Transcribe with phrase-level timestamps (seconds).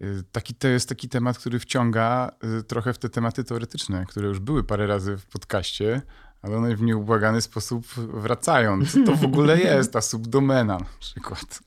[0.00, 4.28] Y, taki to jest taki temat, który wciąga y, trochę w te tematy teoretyczne, które
[4.28, 6.02] już były parę razy w podcaście,
[6.42, 8.86] ale one w nieubłagany sposób wracają.
[8.86, 11.60] Co to w ogóle jest ta subdomena na przykład?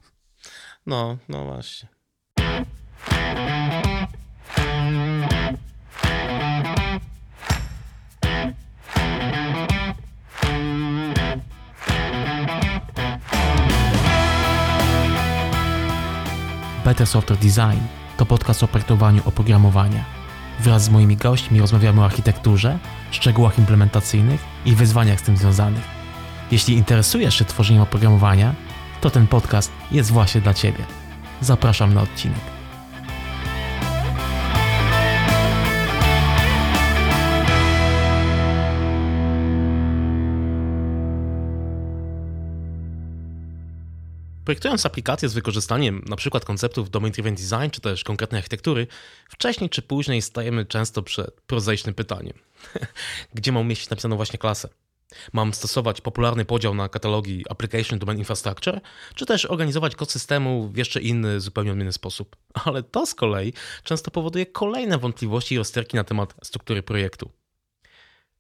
[0.86, 1.90] No, no właśnie.
[16.86, 20.06] Better Software Design to podcast o projektowaniu oprogramowania.
[20.60, 22.80] Wraz z moimi gośćmi rozmawiamy o architekturze,
[23.12, 25.84] szczegółach implementacyjnych i wyzwaniach z tym związanych.
[26.52, 28.56] Jeśli interesujesz się tworzeniem oprogramowania,
[29.02, 30.84] to ten podcast jest właśnie dla Ciebie.
[31.42, 32.55] Zapraszam na odcinek.
[44.46, 46.40] Projektując aplikacje z wykorzystaniem np.
[46.40, 48.88] konceptów domain-driven design czy też konkretnej architektury,
[49.30, 52.34] wcześniej czy później stajemy często przed prozaicznym pytaniem.
[53.36, 54.70] Gdzie mam umieścić napisaną właśnie klasę?
[55.34, 58.82] Mam stosować popularny podział na katalogi Application Domain Infrastructure,
[59.16, 62.36] czy też organizować kod systemu w jeszcze inny, zupełnie odmienny sposób?
[62.66, 67.32] Ale to z kolei często powoduje kolejne wątpliwości i rozterki na temat struktury projektu.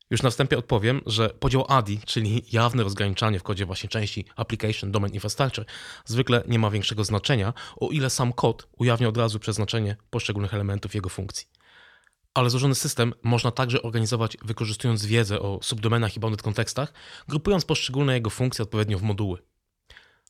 [0.10, 4.92] Już na wstępie odpowiem, że podział ADI, czyli jawne rozgraniczanie w kodzie właśnie części Application
[4.92, 5.66] Domain Infrastructure,
[6.06, 10.96] zwykle nie ma większego znaczenia, o ile sam kod ujawnia od razu przeznaczenie poszczególnych elementów
[10.96, 11.48] jego funkcji.
[12.34, 16.94] Ale złożony system można także organizować wykorzystując wiedzę o subdomenach i bounded kontekstach,
[17.28, 19.42] grupując poszczególne jego funkcje odpowiednio w moduły.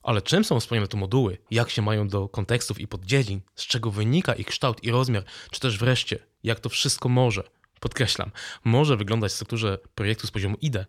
[0.04, 3.92] Ale czym są wspomniane te moduły, jak się mają do kontekstów i poddziedzin, z czego
[3.92, 7.44] wynika ich kształt i rozmiar, czy też wreszcie, jak to wszystko może,
[7.80, 8.32] podkreślam,
[8.64, 10.86] może wyglądać w strukturze projektu z poziomu IDE?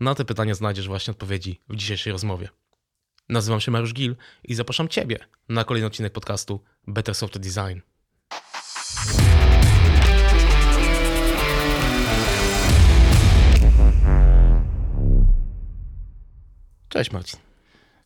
[0.00, 2.48] Na te pytania znajdziesz właśnie odpowiedzi w dzisiejszej rozmowie.
[3.28, 7.80] Nazywam się Mariusz Gil i zapraszam Ciebie na kolejny odcinek podcastu Better Software Design.
[16.88, 17.40] Cześć Marcin.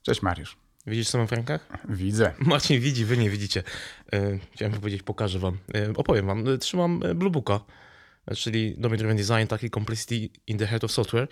[0.03, 0.56] Cześć Mariusz.
[0.87, 1.69] Widzisz co mam w rękach?
[1.89, 2.33] Widzę.
[2.39, 3.62] Marcin widzi, wy nie widzicie.
[4.12, 5.59] E, chciałem powiedzieć, pokażę wam.
[5.75, 6.49] E, opowiem wam.
[6.49, 7.61] E, trzymam Bluebooka
[8.34, 11.28] czyli Domain Driven Design, taki Complicity in the Heart of Software.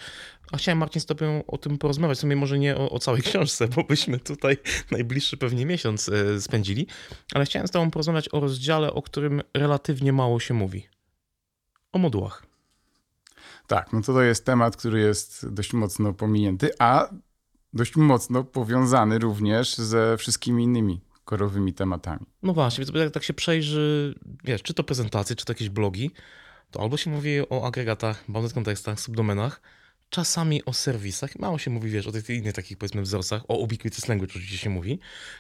[0.53, 3.23] A chciałem, Marcin, z tobą o tym porozmawiać, w sumie może nie o, o całej
[3.29, 4.57] książce, bo byśmy tutaj
[4.91, 6.87] najbliższy pewnie miesiąc e, spędzili,
[7.35, 10.89] ale chciałem z tobą porozmawiać o rozdziale, o którym relatywnie mało się mówi.
[11.93, 12.47] O modułach.
[13.67, 17.09] Tak, no to to jest temat, który jest dość mocno pominięty, a
[17.73, 22.27] dość mocno powiązany również ze wszystkimi innymi korowymi tematami.
[22.43, 26.11] No właśnie, więc jak tak się przejrzy, wiesz, czy to prezentacje, czy to jakieś blogi,
[26.71, 29.61] to albo się mówi o agregatach, bounded kontekstach, subdomenach,
[30.11, 31.39] czasami o serwisach.
[31.39, 34.71] Mało się mówi, wiesz, o tych innych takich, powiedzmy, wzorcach, o ubiquitous language oczywiście się
[34.71, 34.99] mówi,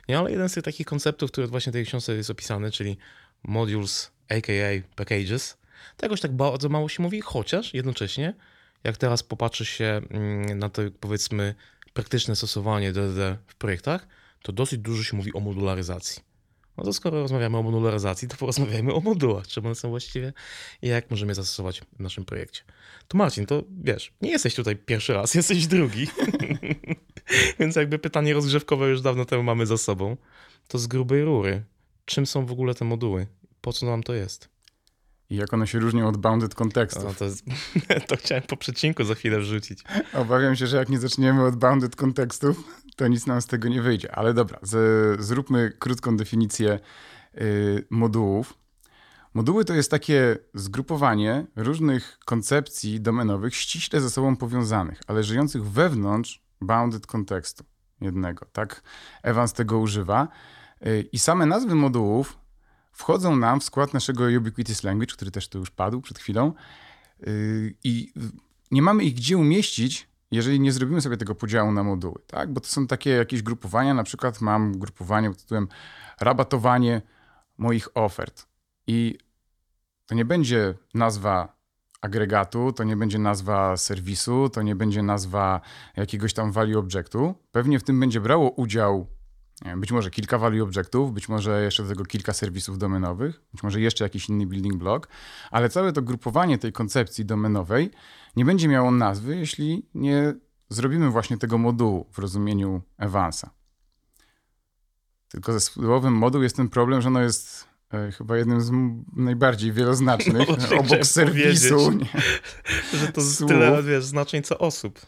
[0.09, 0.19] nie?
[0.19, 2.97] ale jeden z tych takich konceptów, który właśnie w tej książce jest opisany, czyli
[3.43, 4.53] modules, aka
[4.97, 5.57] packages,
[5.97, 8.35] tegoś tak bardzo mało się mówi, chociaż jednocześnie,
[8.85, 11.55] jak teraz popatrzy się mm, na to, powiedzmy,
[11.93, 14.07] praktyczne stosowanie DDD w projektach,
[14.43, 16.34] to dosyć dużo się mówi o modularyzacji.
[16.77, 20.33] No to skoro rozmawiamy o modularyzacji, to porozmawiajmy o modułach, czym one są właściwie
[20.83, 22.63] i jak możemy je zastosować w naszym projekcie.
[23.09, 26.07] To Marcin, to wiesz, nie jesteś tutaj pierwszy raz, jesteś drugi.
[27.61, 30.17] Więc jakby pytanie rozgrzewkowe już dawno temu mamy za sobą.
[30.69, 31.65] To z grubej rury.
[32.05, 33.27] Czym są w ogóle te moduły?
[33.61, 34.54] Po co nam to jest?
[35.31, 37.05] I jak one się różnią od bounded kontekstów.
[37.05, 37.27] No to,
[38.09, 39.85] to, chciałem po przecinku za chwilę wrzucić.
[40.13, 42.65] Obawiam się, że jak nie zaczniemy od bounded kontekstów,
[42.97, 44.15] to nic nam z tego nie wyjdzie.
[44.15, 46.81] Ale dobra, z, zróbmy krótką definicję
[47.41, 48.55] y, modułów.
[49.35, 56.43] Moduły to jest takie zgrupowanie różnych koncepcji domenowych ściśle ze sobą powiązanych, ale żyjących wewnątrz
[56.61, 57.65] bounded kontekstu
[58.01, 58.47] jednego.
[58.53, 58.83] Tak
[59.23, 60.29] Evans tego używa.
[60.87, 62.44] Y, I same nazwy modułów
[62.95, 66.53] wchodzą nam w skład naszego ubiquitous language, który też tu już padł przed chwilą.
[67.27, 68.13] Y, I
[68.71, 72.53] nie mamy ich gdzie umieścić, jeżeli nie zrobimy sobie tego podziału na moduły, tak?
[72.53, 75.69] Bo to są takie jakieś grupowania, na przykład mam grupowanie pod tytułem
[76.21, 77.03] rabatowanie
[77.59, 78.47] moich ofert.
[78.87, 79.19] I
[80.07, 81.57] to nie będzie nazwa
[82.01, 85.61] agregatu, to nie będzie nazwa serwisu, to nie będzie nazwa
[85.97, 87.35] jakiegoś tam value objectu.
[87.53, 89.07] Pewnie w tym będzie brało udział
[89.77, 93.81] być może kilka value objektów, być może jeszcze do tego kilka serwisów domenowych, być może
[93.81, 95.09] jeszcze jakiś inny building block,
[95.51, 97.91] ale całe to grupowanie tej koncepcji domenowej
[98.37, 100.35] nie będzie miało nazwy, jeśli nie
[100.69, 103.51] zrobimy właśnie tego modułu w rozumieniu Evansa.
[105.29, 108.71] Tylko ze słowem moduł jest ten problem, że ono jest e, chyba jednym z
[109.17, 111.93] najbardziej wieloznacznych no, obok serwisu.
[111.93, 112.07] Nie,
[113.01, 115.01] że to tyle wiesz, znaczeń co osób.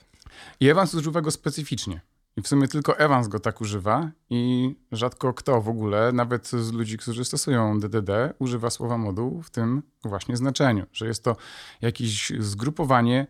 [0.61, 2.01] I Evans używa go specyficznie.
[2.37, 6.73] I w sumie tylko Evans go tak używa i rzadko kto w ogóle, nawet z
[6.73, 11.37] ludzi, którzy stosują DDD, używa słowa moduł w tym właśnie znaczeniu, że jest to
[11.81, 13.27] jakieś zgrupowanie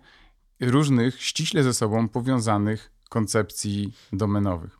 [0.60, 4.78] różnych, ściśle ze sobą powiązanych koncepcji domenowych.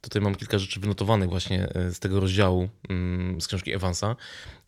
[0.00, 4.16] Tutaj mam kilka rzeczy wynotowanych właśnie e, z tego rozdziału mm, z książki Evansa.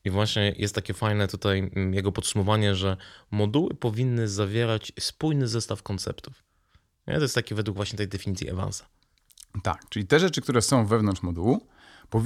[0.05, 2.97] I właśnie jest takie fajne tutaj mm, jego podsumowanie, że
[3.31, 6.52] moduły powinny zawierać spójny zestaw konceptów.
[7.07, 7.15] Nie?
[7.15, 8.85] To jest takie według właśnie tej definicji Evansa.
[9.63, 11.67] Tak, czyli te rzeczy, które są wewnątrz modułu,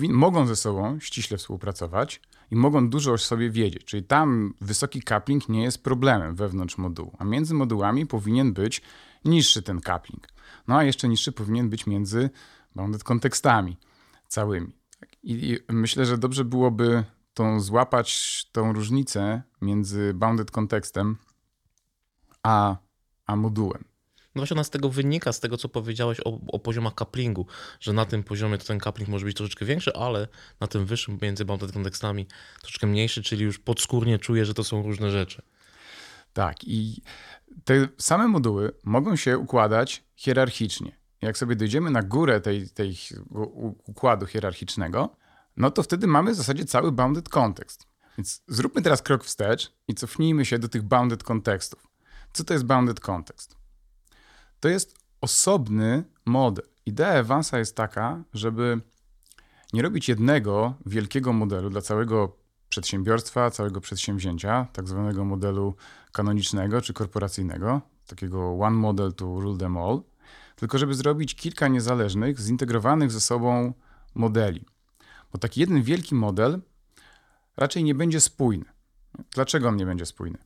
[0.09, 2.21] mogą ze sobą ściśle współpracować
[2.51, 3.85] i mogą dużo o sobie wiedzieć.
[3.85, 8.83] Czyli tam wysoki coupling nie jest problemem wewnątrz modułu, a między modułami powinien być
[9.25, 10.29] niższy ten coupling.
[10.69, 12.31] No a jeszcze niższy powinien być między
[12.75, 13.77] bounded kontekstami
[14.29, 14.73] całymi.
[15.23, 21.17] I, I myślę, że dobrze byłoby tą złapać tą różnicę między bounded kontekstem
[22.43, 22.77] a,
[23.27, 23.85] a modułem.
[24.37, 27.47] No właśnie ona z tego wynika, z tego co powiedziałeś o, o poziomach couplingu,
[27.81, 30.29] że na tym poziomie to ten coupling może być troszeczkę większy, ale
[30.61, 32.27] na tym wyższym między bounded kontekstami
[32.61, 35.43] troszeczkę mniejszy, czyli już podskórnie czuję, że to są różne rzeczy.
[36.33, 37.03] Tak i
[37.65, 40.99] te same moduły mogą się układać hierarchicznie.
[41.23, 42.97] Jak sobie dojdziemy na górę tej, tej
[43.87, 45.17] układu hierarchicznego,
[45.57, 47.87] no to wtedy mamy w zasadzie cały bounded kontekst.
[48.19, 51.87] Więc zróbmy teraz krok wstecz i cofnijmy się do tych bounded kontekstów.
[52.33, 53.57] Co to jest bounded kontekst?
[54.67, 56.65] To jest osobny model.
[56.87, 58.81] Idea Evansa jest taka, żeby
[59.73, 62.37] nie robić jednego wielkiego modelu dla całego
[62.69, 65.75] przedsiębiorstwa, całego przedsięwzięcia, tak zwanego modelu
[66.13, 70.03] kanonicznego czy korporacyjnego, takiego one model to rule them all,
[70.57, 73.73] tylko żeby zrobić kilka niezależnych, zintegrowanych ze sobą
[74.15, 74.65] modeli.
[75.33, 76.61] Bo taki jeden wielki model
[77.57, 78.65] raczej nie będzie spójny.
[79.31, 80.39] Dlaczego on nie będzie spójny?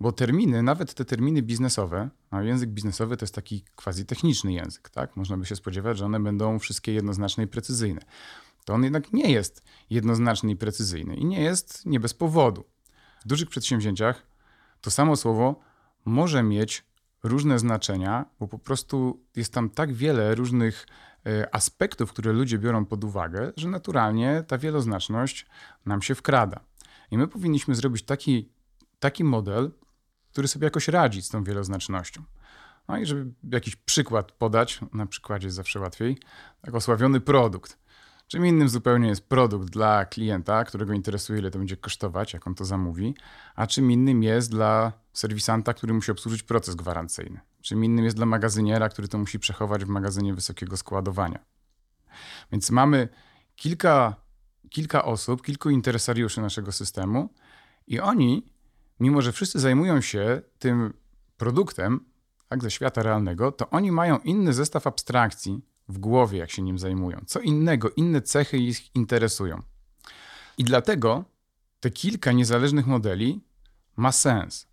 [0.00, 4.88] Bo terminy, nawet te terminy biznesowe, a język biznesowy to jest taki quasi techniczny język,
[4.88, 5.16] tak?
[5.16, 8.00] Można by się spodziewać, że one będą wszystkie jednoznaczne i precyzyjne.
[8.64, 12.64] To on jednak nie jest jednoznaczny i precyzyjny i nie jest nie bez powodu.
[13.24, 14.26] W dużych przedsięwzięciach
[14.80, 15.60] to samo słowo
[16.04, 16.84] może mieć
[17.22, 20.86] różne znaczenia, bo po prostu jest tam tak wiele różnych
[21.26, 25.46] e, aspektów, które ludzie biorą pod uwagę, że naturalnie ta wieloznaczność
[25.86, 26.60] nam się wkrada.
[27.10, 28.48] I my powinniśmy zrobić taki,
[28.98, 29.70] taki model,
[30.34, 32.22] który sobie jakoś radzi z tą wieloznacznością.
[32.88, 36.18] No i żeby jakiś przykład podać, na przykładzie jest zawsze łatwiej,
[36.62, 37.78] tak osławiony produkt.
[38.28, 42.54] Czym innym zupełnie jest produkt dla klienta, którego interesuje, ile to będzie kosztować, jak on
[42.54, 43.14] to zamówi,
[43.54, 47.40] a czym innym jest dla serwisanta, który musi obsłużyć proces gwarancyjny.
[47.62, 51.38] Czym innym jest dla magazyniera, który to musi przechować w magazynie wysokiego składowania.
[52.52, 53.08] Więc mamy
[53.56, 54.16] kilka,
[54.70, 57.34] kilka osób, kilku interesariuszy naszego systemu
[57.86, 58.53] i oni,
[59.00, 60.94] mimo że wszyscy zajmują się tym
[61.36, 62.00] produktem,
[62.48, 66.78] tak, ze świata realnego, to oni mają inny zestaw abstrakcji, w głowie, jak się nim
[66.78, 67.20] zajmują.
[67.26, 69.62] Co innego, inne cechy ich interesują.
[70.58, 71.24] I dlatego
[71.80, 73.44] te kilka niezależnych modeli
[73.96, 74.66] ma sens,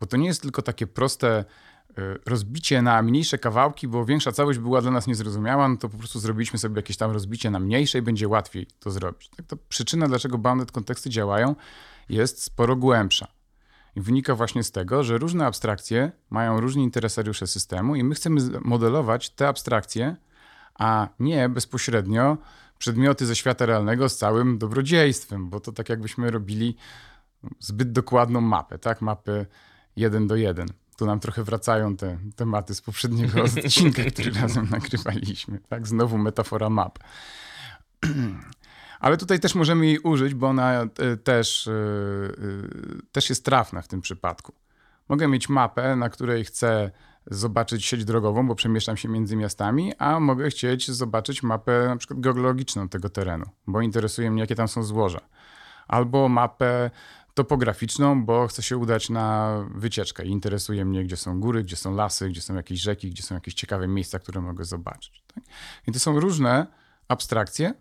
[0.00, 1.44] bo to nie jest tylko takie proste
[1.90, 1.94] y,
[2.26, 6.20] rozbicie na mniejsze kawałki, bo większa całość była dla nas niezrozumiała, no to po prostu
[6.20, 9.28] zrobiliśmy sobie jakieś tam rozbicie na mniejsze i będzie łatwiej to zrobić.
[9.28, 11.56] Tak to przyczyna, dlaczego bounded konteksty działają,
[12.08, 13.41] jest sporo głębsza.
[13.96, 18.40] I wynika właśnie z tego, że różne abstrakcje mają różni interesariusze systemu i my chcemy
[18.60, 20.16] modelować te abstrakcje
[20.78, 22.38] a nie bezpośrednio
[22.78, 26.76] przedmioty ze świata realnego z całym dobrodziejstwem, bo to tak jakbyśmy robili
[27.60, 29.00] zbyt dokładną mapę, tak?
[29.00, 29.46] Mapę
[29.96, 30.68] jeden do jeden.
[30.96, 35.58] Tu nam trochę wracają te tematy z poprzedniego odcinka, który razem nagrywaliśmy.
[35.68, 36.98] Tak, znowu metafora map.
[39.02, 42.32] Ale tutaj też możemy jej użyć, bo ona e, też, e, e,
[43.12, 44.52] też jest trafna w tym przypadku.
[45.08, 46.90] Mogę mieć mapę, na której chcę
[47.26, 52.20] zobaczyć sieć drogową, bo przemieszczam się między miastami, a mogę chcieć zobaczyć mapę na przykład
[52.20, 55.20] geologiczną tego terenu, bo interesuje mnie, jakie tam są złoża.
[55.88, 56.90] Albo mapę
[57.34, 61.94] topograficzną, bo chcę się udać na wycieczkę i interesuje mnie, gdzie są góry, gdzie są
[61.94, 65.22] lasy, gdzie są jakieś rzeki, gdzie są jakieś ciekawe miejsca, które mogę zobaczyć.
[65.34, 65.44] Tak?
[65.86, 66.66] I to są różne
[67.08, 67.74] abstrakcje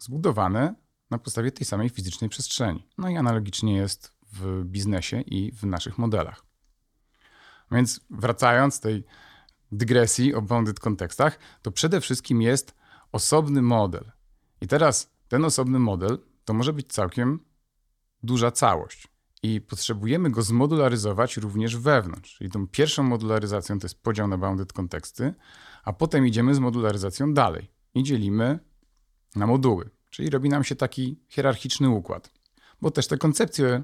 [0.00, 0.74] zbudowane
[1.10, 2.86] na podstawie tej samej fizycznej przestrzeni.
[2.98, 6.46] No i analogicznie jest w biznesie i w naszych modelach.
[7.70, 9.04] Więc wracając tej
[9.72, 12.74] dygresji o bounded kontekstach, to przede wszystkim jest
[13.12, 14.12] osobny model.
[14.60, 17.40] I teraz ten osobny model to może być całkiem
[18.22, 19.08] duża całość.
[19.42, 22.36] I potrzebujemy go zmodularyzować również wewnątrz.
[22.36, 25.34] Czyli tą pierwszą modularyzacją to jest podział na bounded konteksty,
[25.84, 28.58] a potem idziemy z modularyzacją dalej i dzielimy
[29.36, 29.90] na moduły.
[30.10, 32.30] Czyli robi nam się taki hierarchiczny układ.
[32.82, 33.82] Bo też te koncepcje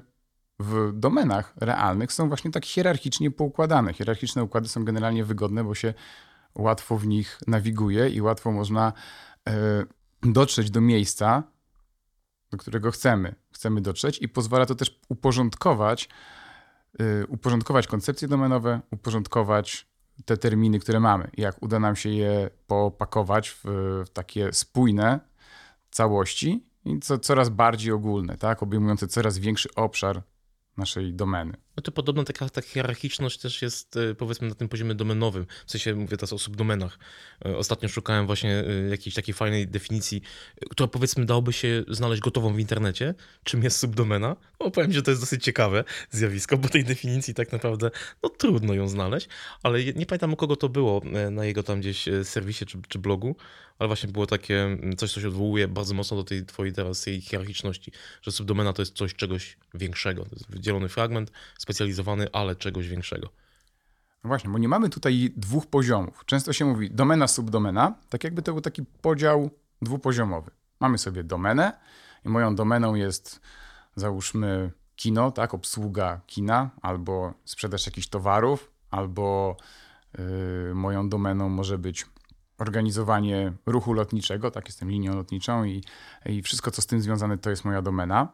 [0.59, 3.93] w domenach realnych są właśnie tak hierarchicznie poukładane.
[3.93, 5.93] Hierarchiczne układy są generalnie wygodne, bo się
[6.55, 8.93] łatwo w nich nawiguje i łatwo można
[9.49, 9.85] e,
[10.21, 11.43] dotrzeć do miejsca,
[12.51, 16.09] do którego chcemy, chcemy dotrzeć i pozwala to też uporządkować,
[16.99, 19.87] e, uporządkować koncepcje domenowe, uporządkować
[20.25, 21.31] te terminy, które mamy.
[21.37, 23.63] Jak uda nam się je popakować w,
[24.05, 25.19] w takie spójne
[25.89, 28.63] całości i co, coraz bardziej ogólne, tak?
[28.63, 30.23] obejmujące coraz większy obszar
[30.77, 31.66] naszej domeny.
[31.77, 35.45] No to podobno taka, taka hierarchiczność też jest e, powiedzmy na tym poziomie domenowym.
[35.65, 36.99] W sensie mówię teraz o subdomenach.
[37.45, 40.21] E, ostatnio szukałem właśnie e, jakiejś takiej fajnej definicji,
[40.69, 43.13] która powiedzmy dałoby się znaleźć gotową w internecie.
[43.43, 44.35] Czym jest subdomena?
[44.59, 47.91] No powiem, że to jest dosyć ciekawe zjawisko, bo tej definicji tak naprawdę
[48.23, 49.27] no trudno ją znaleźć,
[49.63, 53.35] ale nie pamiętam u kogo to było na jego tam gdzieś serwisie czy, czy blogu,
[53.79, 57.01] ale właśnie było takie mm, coś, co się odwołuje bardzo mocno do tej twojej teraz
[57.01, 57.91] tej hierarchiczności,
[58.21, 60.25] że subdomena to jest coś czegoś większego.
[60.25, 61.31] To jest wydzielony fragment,
[61.67, 63.29] specjalizowany, ale czegoś większego.
[64.23, 66.25] No właśnie, bo nie mamy tutaj dwóch poziomów.
[66.25, 69.49] Często się mówi domena, subdomena, tak jakby to był taki podział
[69.81, 70.51] dwupoziomowy.
[70.79, 71.73] Mamy sobie domenę
[72.25, 73.41] i moją domeną jest
[73.95, 79.57] załóżmy kino, tak, obsługa kina, albo sprzedaż jakichś towarów, albo
[80.17, 82.05] yy, moją domeną może być
[82.57, 85.83] organizowanie ruchu lotniczego, tak, jestem linią lotniczą i,
[86.25, 88.27] i wszystko, co z tym związane, to jest moja domena.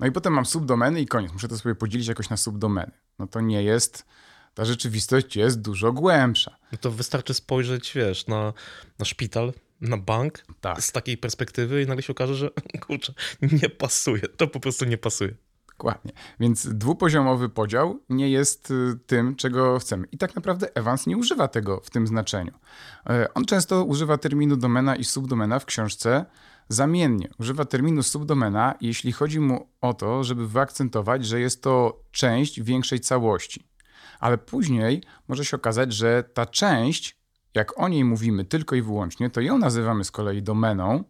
[0.00, 1.32] No i potem mam subdomeny i koniec.
[1.32, 2.92] Muszę to sobie podzielić jakoś na subdomeny.
[3.18, 4.06] No to nie jest,
[4.54, 6.56] ta rzeczywistość jest dużo głębsza.
[6.72, 8.52] No to wystarczy spojrzeć, wiesz, na,
[8.98, 10.82] na szpital, na bank tak.
[10.82, 12.50] z takiej perspektywy i nagle się okaże, że
[12.86, 13.12] kurczę,
[13.42, 14.22] nie pasuje.
[14.22, 15.34] To po prostu nie pasuje.
[15.68, 16.12] Dokładnie.
[16.40, 20.06] Więc dwupoziomowy podział nie jest y, tym, czego chcemy.
[20.12, 22.52] I tak naprawdę Evans nie używa tego w tym znaczeniu.
[23.10, 26.24] E, on często używa terminu domena i subdomena w książce
[26.68, 27.28] zamiennie.
[27.38, 33.00] Używa terminu subdomena, jeśli chodzi mu o to, żeby wyakcentować, że jest to część większej
[33.00, 33.68] całości.
[34.20, 37.16] Ale później może się okazać, że ta część,
[37.54, 41.04] jak o niej mówimy tylko i wyłącznie, to ją nazywamy z kolei domeną,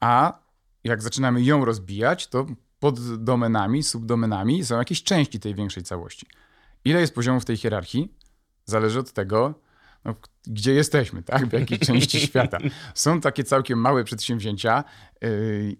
[0.00, 0.38] a
[0.84, 2.46] jak zaczynamy ją rozbijać, to
[2.78, 6.26] pod domenami, subdomenami są jakieś części tej większej całości.
[6.84, 8.14] Ile jest poziomów tej hierarchii?
[8.64, 9.54] Zależy od tego,
[10.04, 10.14] no,
[10.46, 11.46] gdzie jesteśmy, tak?
[11.46, 12.58] w jakiej części świata.
[12.94, 14.84] Są takie całkiem małe przedsięwzięcia
[15.20, 15.28] yy,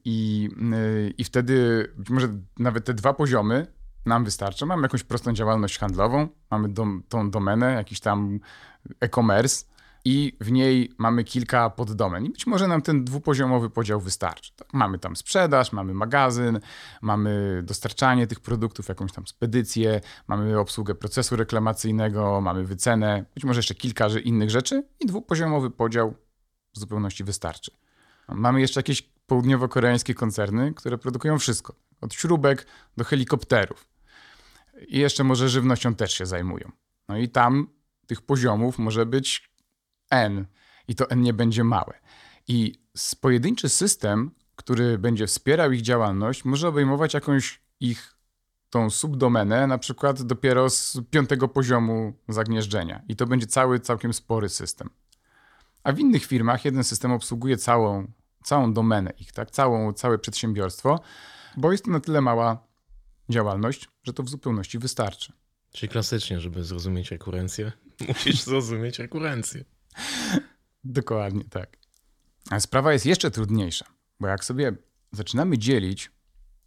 [0.05, 3.67] i, yy, i wtedy być może nawet te dwa poziomy
[4.07, 4.67] nam wystarczą.
[4.67, 8.41] Mamy jakąś prostą działalność handlową, mamy dom, tą domenę, jakiś tam
[9.01, 9.65] e-commerce,
[10.05, 12.27] i w niej mamy kilka poddomen.
[12.27, 14.53] I być może nam ten dwupoziomowy podział wystarczy.
[14.57, 14.69] Tak?
[14.73, 16.61] Mamy tam sprzedaż, mamy magazyn,
[17.03, 23.59] mamy dostarczanie tych produktów, jakąś tam spedycję, mamy obsługę procesu reklamacyjnego, mamy wycenę, być może
[23.59, 26.15] jeszcze kilka innych rzeczy i dwupoziomowy podział
[26.75, 27.71] w zupełności wystarczy.
[28.29, 32.67] Mamy jeszcze jakieś południowo-koreańskie koncerny, które produkują wszystko, od śrubek
[32.97, 33.89] do helikopterów.
[34.89, 36.71] I jeszcze może żywnością też się zajmują.
[37.09, 37.69] No i tam
[38.07, 39.52] tych poziomów może być
[40.13, 40.47] n
[40.89, 42.01] i to n nie będzie małe.
[42.49, 42.83] I
[43.21, 48.15] pojedynczy system, który będzie wspierał ich działalność, może obejmować jakąś ich
[48.71, 53.03] tą subdomenę, na przykład dopiero z piątego poziomu zagnieżdżenia.
[53.09, 54.91] I to będzie cały, całkiem spory system.
[55.83, 58.13] A w innych firmach jeden system obsługuje całą,
[58.45, 59.51] całą domenę ich, tak?
[59.51, 61.01] całą, całe przedsiębiorstwo,
[61.57, 62.67] bo jest to na tyle mała
[63.29, 65.33] działalność, że to w zupełności wystarczy.
[65.73, 67.73] Czyli klasycznie, żeby zrozumieć rekurencję,
[68.09, 69.65] musisz zrozumieć rekurencję.
[70.85, 71.77] Dokładnie tak.
[72.51, 73.85] A sprawa jest jeszcze trudniejsza,
[74.21, 74.73] bo jak sobie
[75.13, 76.11] zaczynamy dzielić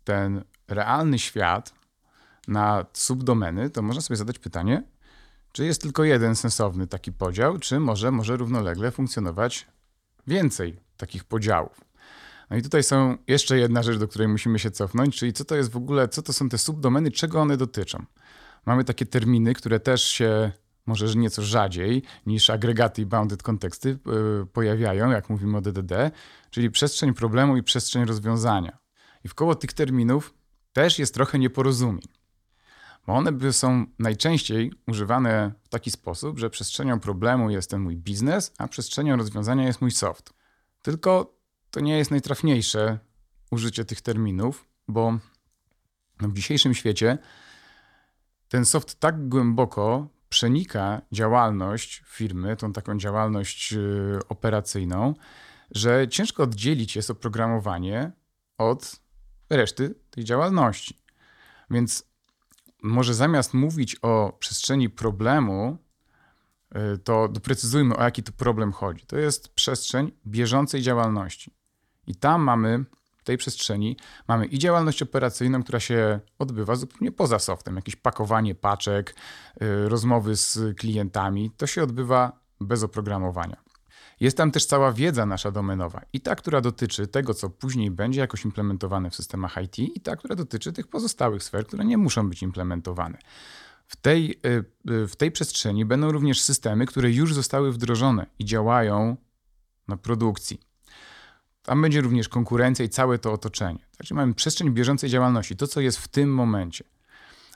[0.03, 1.73] ten realny świat
[2.47, 4.83] na subdomeny, to można sobie zadać pytanie,
[5.51, 9.67] czy jest tylko jeden sensowny taki podział, czy może, może równolegle funkcjonować
[10.27, 11.81] więcej takich podziałów.
[12.49, 15.55] No i tutaj są jeszcze jedna rzecz, do której musimy się cofnąć, czyli co to
[15.55, 18.05] jest w ogóle, co to są te subdomeny, czego one dotyczą.
[18.65, 20.51] Mamy takie terminy, które też się
[20.85, 26.11] może nieco rzadziej niż agregaty i bounded konteksty yy, pojawiają, jak mówimy o DDD,
[26.49, 28.77] czyli przestrzeń problemu i przestrzeń rozwiązania.
[29.23, 30.33] I wkoło tych terminów
[30.73, 32.07] też jest trochę nieporozumień.
[33.07, 38.53] Bo one są najczęściej używane w taki sposób, że przestrzenią problemu jest ten mój biznes,
[38.57, 40.33] a przestrzenią rozwiązania jest mój soft.
[40.81, 41.35] Tylko
[41.71, 42.99] to nie jest najtrafniejsze
[43.51, 45.19] użycie tych terminów, bo
[46.19, 47.17] w dzisiejszym świecie
[48.47, 55.13] ten soft tak głęboko przenika działalność firmy, tą taką działalność y, operacyjną,
[55.71, 58.11] że ciężko oddzielić jest oprogramowanie
[58.57, 59.01] od
[59.49, 61.01] reszty tej działalności.
[61.69, 62.03] Więc
[62.83, 65.77] może zamiast mówić o przestrzeni problemu,
[66.93, 69.05] y, to doprecyzujmy, o jaki tu problem chodzi.
[69.05, 71.53] To jest przestrzeń bieżącej działalności.
[72.07, 72.85] I tam mamy
[73.25, 79.15] tej przestrzeni mamy i działalność operacyjną, która się odbywa zupełnie poza softem, jakieś pakowanie paczek,
[79.61, 81.51] y, rozmowy z klientami.
[81.57, 83.65] To się odbywa bez oprogramowania.
[84.19, 88.21] Jest tam też cała wiedza nasza domenowa i ta, która dotyczy tego, co później będzie
[88.21, 92.29] jakoś implementowane w systemach IT i ta, która dotyczy tych pozostałych sfer, które nie muszą
[92.29, 93.17] być implementowane.
[93.87, 98.45] W tej, y, y, w tej przestrzeni będą również systemy, które już zostały wdrożone i
[98.45, 99.17] działają
[99.87, 100.59] na produkcji.
[101.65, 103.79] Tam będzie również konkurencja i całe to otoczenie.
[103.97, 106.83] Także mamy przestrzeń bieżącej działalności, to co jest w tym momencie.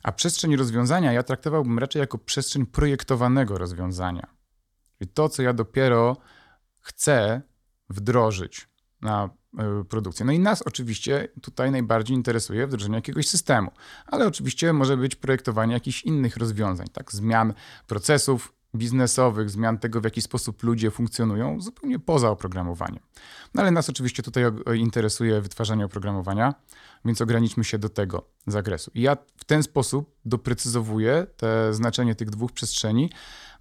[0.03, 4.27] A przestrzeń rozwiązania ja traktowałbym raczej jako przestrzeń projektowanego rozwiązania.
[4.97, 6.17] Czyli to, co ja dopiero
[6.79, 7.41] chcę
[7.89, 8.67] wdrożyć
[9.01, 10.25] na e, produkcję.
[10.25, 13.71] No i nas oczywiście tutaj najbardziej interesuje wdrożenie jakiegoś systemu,
[14.05, 17.53] ale oczywiście może być projektowanie jakichś innych rozwiązań, tak, zmian
[17.87, 23.03] procesów biznesowych, zmian tego, w jaki sposób ludzie funkcjonują, zupełnie poza oprogramowaniem.
[23.53, 24.43] No ale nas oczywiście tutaj
[24.75, 26.53] interesuje wytwarzanie oprogramowania,
[27.05, 28.91] więc ograniczmy się do tego zakresu.
[28.93, 33.09] I ja w ten sposób doprecyzowuję te znaczenie tych dwóch przestrzeni,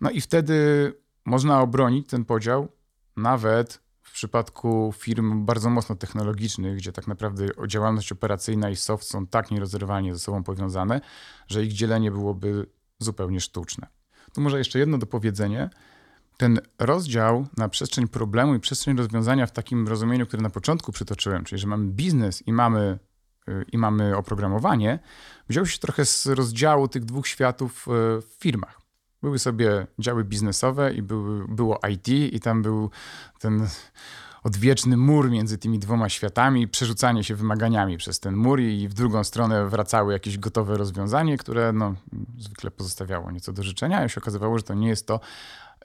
[0.00, 0.92] no i wtedy
[1.24, 2.68] można obronić ten podział
[3.16, 9.26] nawet w przypadku firm bardzo mocno technologicznych, gdzie tak naprawdę działalność operacyjna i soft są
[9.26, 11.00] tak nierozerwalnie ze sobą powiązane,
[11.46, 12.66] że ich dzielenie byłoby
[12.98, 13.86] zupełnie sztuczne.
[14.32, 15.70] Tu może jeszcze jedno dopowiedzenie.
[16.36, 21.44] Ten rozdział na przestrzeń problemu i przestrzeń rozwiązania w takim rozumieniu, które na początku przytoczyłem,
[21.44, 22.98] czyli że mamy biznes i mamy,
[23.48, 24.98] y, i mamy oprogramowanie,
[25.48, 27.90] wziął się trochę z rozdziału tych dwóch światów y,
[28.22, 28.80] w firmach.
[29.22, 32.90] Były sobie działy biznesowe i były, było IT, i tam był
[33.38, 33.68] ten
[34.48, 39.24] odwieczny mur między tymi dwoma światami, przerzucanie się wymaganiami przez ten mur i w drugą
[39.24, 41.94] stronę wracały jakieś gotowe rozwiązanie, które no,
[42.38, 45.20] zwykle pozostawiało nieco do życzenia, i się okazywało, że to nie jest to,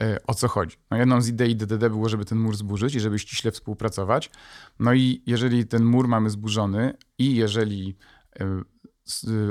[0.02, 0.78] e, o co chodzi.
[0.92, 4.32] No jedną z idei DDD było, żeby ten mur zburzyć i żeby ściśle współpracować.
[4.80, 7.98] No i jeżeli ten mur mamy zburzony i jeżeli
[8.40, 8.64] e,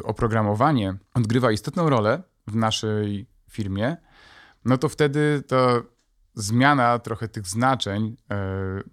[0.05, 3.97] oprogramowanie odgrywa istotną rolę w naszej firmie,
[4.65, 5.83] no to wtedy to
[6.35, 8.37] zmiana trochę tych znaczeń, e,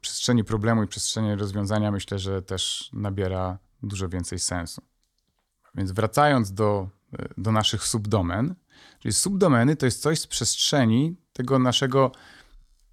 [0.01, 4.81] przestrzeni problemu i przestrzeni rozwiązania, myślę, że też nabiera dużo więcej sensu.
[5.75, 8.55] Więc wracając do, e, do naszych subdomen,
[8.99, 12.11] czyli subdomeny to jest coś z przestrzeni tego naszego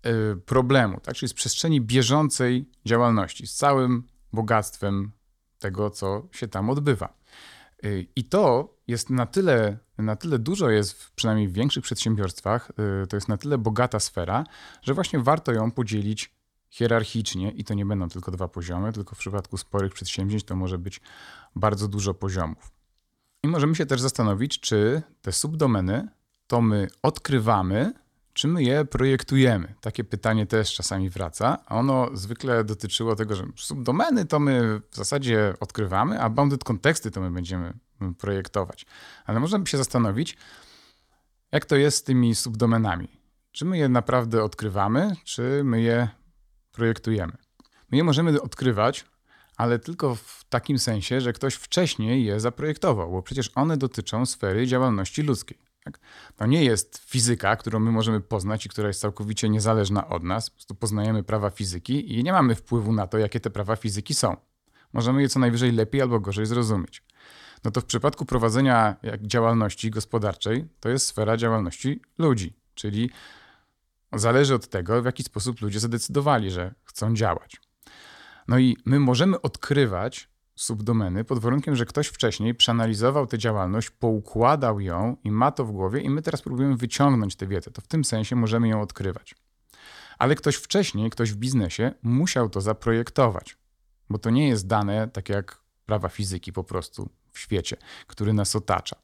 [0.02, 1.14] e, problemu, tak?
[1.14, 5.12] czyli z przestrzeni bieżącej działalności, z całym bogactwem
[5.58, 7.16] tego, co się tam odbywa.
[8.16, 12.70] I to jest na tyle, na tyle dużo jest, przynajmniej w większych przedsiębiorstwach,
[13.04, 14.44] y, to jest na tyle bogata sfera,
[14.82, 16.36] że właśnie warto ją podzielić
[16.70, 20.78] hierarchicznie i to nie będą tylko dwa poziomy, tylko w przypadku sporych przedsięwzięć to może
[20.78, 21.00] być
[21.54, 22.70] bardzo dużo poziomów.
[23.42, 26.08] I możemy się też zastanowić, czy te subdomeny
[26.46, 27.92] to my odkrywamy,
[28.32, 29.74] czy my je projektujemy?
[29.80, 31.58] Takie pytanie też czasami wraca.
[31.68, 37.20] Ono zwykle dotyczyło tego, że subdomeny to my w zasadzie odkrywamy, a bounded konteksty to
[37.20, 37.72] my będziemy
[38.18, 38.86] projektować.
[39.24, 40.36] Ale można by się zastanowić,
[41.52, 43.08] jak to jest z tymi subdomenami.
[43.52, 46.08] Czy my je naprawdę odkrywamy, czy my je
[46.72, 47.32] projektujemy?
[47.90, 49.04] My je możemy odkrywać,
[49.56, 54.66] ale tylko w takim sensie, że ktoś wcześniej je zaprojektował, bo przecież one dotyczą sfery
[54.66, 55.58] działalności ludzkiej.
[55.84, 56.00] Tak?
[56.36, 60.50] To nie jest fizyka, którą my możemy poznać i która jest całkowicie niezależna od nas.
[60.50, 64.14] Po prostu poznajemy prawa fizyki i nie mamy wpływu na to, jakie te prawa fizyki
[64.14, 64.36] są.
[64.92, 67.02] Możemy je co najwyżej lepiej albo gorzej zrozumieć.
[67.66, 73.10] No to w przypadku prowadzenia działalności gospodarczej to jest sfera działalności ludzi, czyli
[74.12, 77.60] zależy od tego, w jaki sposób ludzie zadecydowali, że chcą działać.
[78.48, 84.80] No i my możemy odkrywać subdomeny pod warunkiem, że ktoś wcześniej przeanalizował tę działalność, poukładał
[84.80, 87.70] ją i ma to w głowie i my teraz próbujemy wyciągnąć tę wiedzę.
[87.70, 89.34] To w tym sensie możemy ją odkrywać.
[90.18, 93.56] Ale ktoś wcześniej, ktoś w biznesie musiał to zaprojektować,
[94.10, 98.56] bo to nie jest dane tak jak prawa fizyki po prostu w świecie, który nas
[98.56, 98.96] otacza.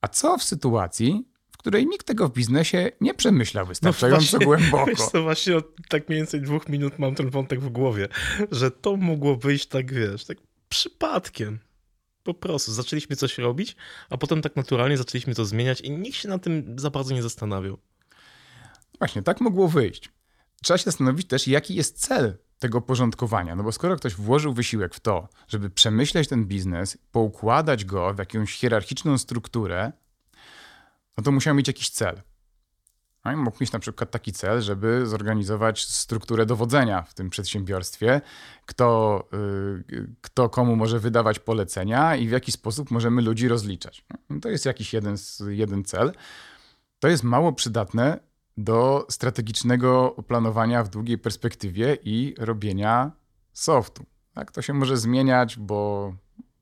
[0.00, 4.46] A co w sytuacji, w której nikt tego w biznesie nie przemyślał wystarczająco no właśnie,
[4.46, 5.10] głęboko.
[5.12, 8.08] To właśnie od tak mniej więcej dwóch minut mam ten wątek w głowie,
[8.50, 11.58] że to mogło wyjść tak, wiesz, tak przypadkiem.
[12.22, 13.76] Po prostu zaczęliśmy coś robić,
[14.10, 17.22] a potem tak naturalnie zaczęliśmy to zmieniać i nikt się na tym za bardzo nie
[17.22, 17.78] zastanawiał.
[18.98, 20.10] Właśnie, tak mogło wyjść.
[20.62, 23.56] Trzeba się zastanowić też, jaki jest cel tego porządkowania.
[23.56, 28.18] No bo skoro ktoś włożył wysiłek w to, żeby przemyśleć ten biznes, poukładać go w
[28.18, 29.92] jakąś hierarchiczną strukturę,
[31.16, 32.22] no to musiał mieć jakiś cel.
[33.24, 38.20] No i mógł mieć na przykład taki cel, żeby zorganizować strukturę dowodzenia w tym przedsiębiorstwie,
[38.66, 39.28] kto,
[39.90, 44.04] yy, kto komu może wydawać polecenia i w jaki sposób możemy ludzi rozliczać.
[44.30, 45.16] No, to jest jakiś jeden,
[45.48, 46.12] jeden cel.
[46.98, 48.20] To jest mało przydatne
[48.56, 53.12] do strategicznego planowania w długiej perspektywie i robienia
[53.52, 54.04] softu.
[54.34, 56.12] Tak, to się może zmieniać, bo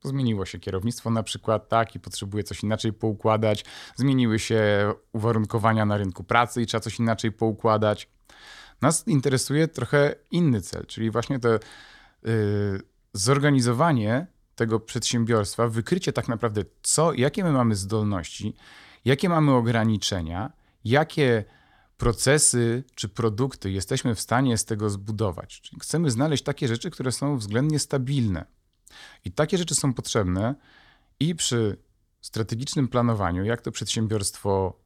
[0.05, 3.65] zmieniło się kierownictwo na przykład, tak, i potrzebuje coś inaczej poukładać,
[3.97, 8.09] zmieniły się uwarunkowania na rynku pracy i trzeba coś inaczej poukładać.
[8.83, 11.61] Nas interesuje trochę inny cel, czyli właśnie to yy,
[13.13, 18.55] zorganizowanie tego przedsiębiorstwa, wykrycie tak naprawdę, co, jakie my mamy zdolności,
[19.05, 20.53] jakie mamy ograniczenia,
[20.85, 21.45] jakie
[22.05, 25.61] procesy czy produkty jesteśmy w stanie z tego zbudować.
[25.61, 28.45] Czyli chcemy znaleźć takie rzeczy, które są względnie stabilne.
[29.25, 30.55] I takie rzeczy są potrzebne
[31.21, 31.77] i przy
[32.21, 34.81] strategicznym planowaniu, jak to przedsiębiorstwo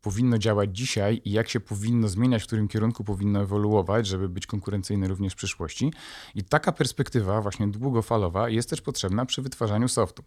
[0.00, 4.46] powinno działać dzisiaj i jak się powinno zmieniać, w którym kierunku powinno ewoluować, żeby być
[4.46, 5.92] konkurencyjne również w przyszłości.
[6.34, 10.22] I taka perspektywa, właśnie długofalowa, jest też potrzebna przy wytwarzaniu softu.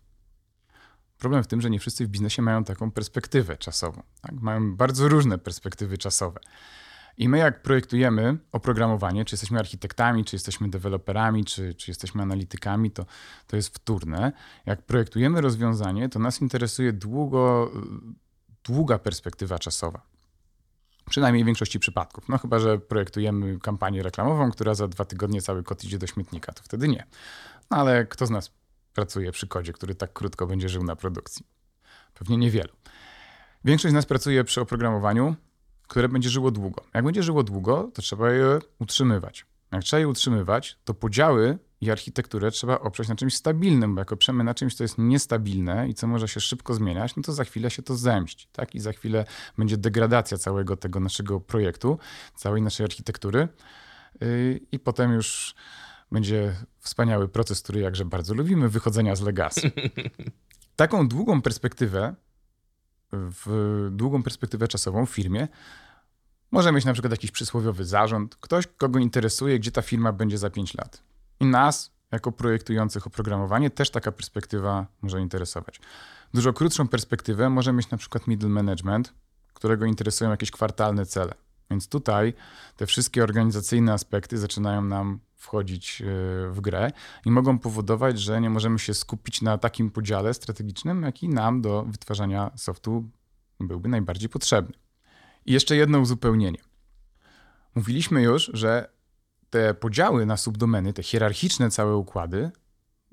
[1.20, 4.04] Problem w tym, że nie wszyscy w biznesie mają taką perspektywę czasową.
[4.22, 4.32] Tak?
[4.32, 6.40] Mają bardzo różne perspektywy czasowe.
[7.18, 12.92] I my, jak projektujemy oprogramowanie, czy jesteśmy architektami, czy jesteśmy deweloperami, czy, czy jesteśmy analitykami,
[12.92, 13.06] to,
[13.48, 14.32] to jest wtórne.
[14.66, 17.72] Jak projektujemy rozwiązanie, to nas interesuje długo,
[18.64, 20.02] długa perspektywa czasowa.
[21.10, 22.30] Przynajmniej w większości przypadków.
[22.30, 26.54] No chyba, że projektujemy kampanię reklamową, która za dwa tygodnie cały kod idzie do śmietnika,
[26.54, 27.06] to wtedy nie.
[27.72, 28.52] No ale kto z nas
[28.96, 31.46] pracuje przy kodzie, który tak krótko będzie żył na produkcji?
[32.14, 32.74] Pewnie niewielu.
[33.66, 35.36] Większość z nas pracuje przy oprogramowaniu,
[35.88, 36.84] które będzie żyło długo.
[36.94, 39.46] Jak będzie żyło długo, to trzeba je utrzymywać.
[39.72, 44.12] Jak trzeba je utrzymywać, to podziały i architekturę trzeba oprzeć na czymś stabilnym, bo jak
[44.12, 47.44] oprzemy na czymś, co jest niestabilne i co może się szybko zmieniać, no to za
[47.44, 48.76] chwilę się to zemści, tak?
[48.76, 49.26] I za chwilę
[49.58, 52.00] będzie degradacja całego tego naszego projektu,
[52.36, 53.48] całej naszej architektury
[54.22, 55.56] yy, i potem już
[56.12, 59.72] będzie wspaniały proces, który jakże bardzo lubimy, wychodzenia z legacy.
[60.76, 62.16] Taką długą perspektywę,
[63.12, 65.48] w długą perspektywę czasową w firmie
[66.52, 70.50] może mieć na przykład jakiś przysłowiowy zarząd, ktoś, kogo interesuje, gdzie ta firma będzie za
[70.50, 71.04] 5 lat.
[71.40, 75.80] I nas, jako projektujących oprogramowanie, też taka perspektywa może interesować.
[76.34, 79.14] Dużo krótszą perspektywę może mieć na przykład middle management,
[79.54, 81.34] którego interesują jakieś kwartalne cele.
[81.72, 82.34] Więc tutaj
[82.78, 86.06] te wszystkie organizacyjne aspekty zaczynają nam wchodzić e,
[86.52, 86.92] w grę
[87.26, 91.84] i mogą powodować, że nie możemy się skupić na takim podziale strategicznym, jaki nam do
[91.84, 93.10] wytwarzania softu
[93.60, 94.74] byłby najbardziej potrzebny.
[95.46, 96.60] I jeszcze jedno uzupełnienie.
[97.76, 98.90] Mówiliśmy już, że
[99.50, 102.52] te podziały na subdomeny, te hierarchiczne całe układy,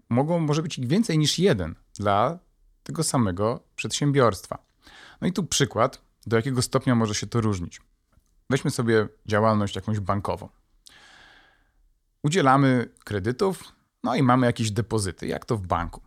[0.08, 2.38] mogą, może być ich więcej niż jeden dla
[2.82, 4.58] tego samego przedsiębiorstwa.
[5.20, 7.80] No i tu przykład, do jakiego stopnia może się to różnić.
[8.52, 10.48] Weźmy sobie działalność jakąś bankową.
[12.22, 13.72] Udzielamy kredytów,
[14.04, 16.00] no i mamy jakieś depozyty, jak to w banku.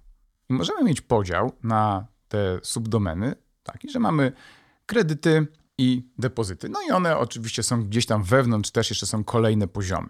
[0.50, 4.32] I możemy mieć podział na te subdomeny, taki, że mamy
[4.86, 6.70] kredyty i depozyty.
[6.70, 10.10] No i one oczywiście są gdzieś tam wewnątrz, też jeszcze są kolejne poziomy.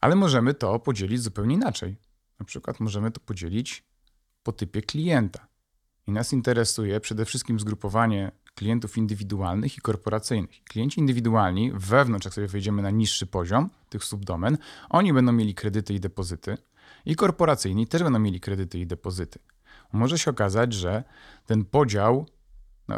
[0.00, 1.96] Ale możemy to podzielić zupełnie inaczej.
[2.38, 3.84] Na przykład możemy to podzielić
[4.42, 5.46] po typie klienta.
[6.06, 10.64] I nas interesuje przede wszystkim zgrupowanie klientów indywidualnych i korporacyjnych.
[10.64, 14.58] Klienci indywidualni wewnątrz, jak sobie wejdziemy na niższy poziom tych subdomen,
[14.88, 16.56] oni będą mieli kredyty i depozyty
[17.06, 19.38] i korporacyjni też będą mieli kredyty i depozyty.
[19.92, 21.04] Może się okazać, że
[21.46, 22.26] ten podział,
[22.88, 22.96] no,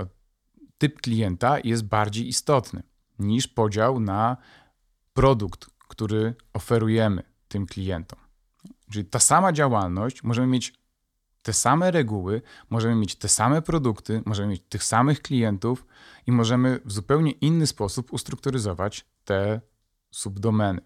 [0.78, 2.82] typ klienta jest bardziej istotny
[3.18, 4.36] niż podział na
[5.14, 8.18] produkt, który oferujemy tym klientom.
[8.90, 10.81] Czyli ta sama działalność możemy mieć
[11.42, 15.86] te same reguły, możemy mieć te same produkty, możemy mieć tych samych klientów
[16.26, 19.60] i możemy w zupełnie inny sposób ustrukturyzować te
[20.10, 20.80] subdomeny.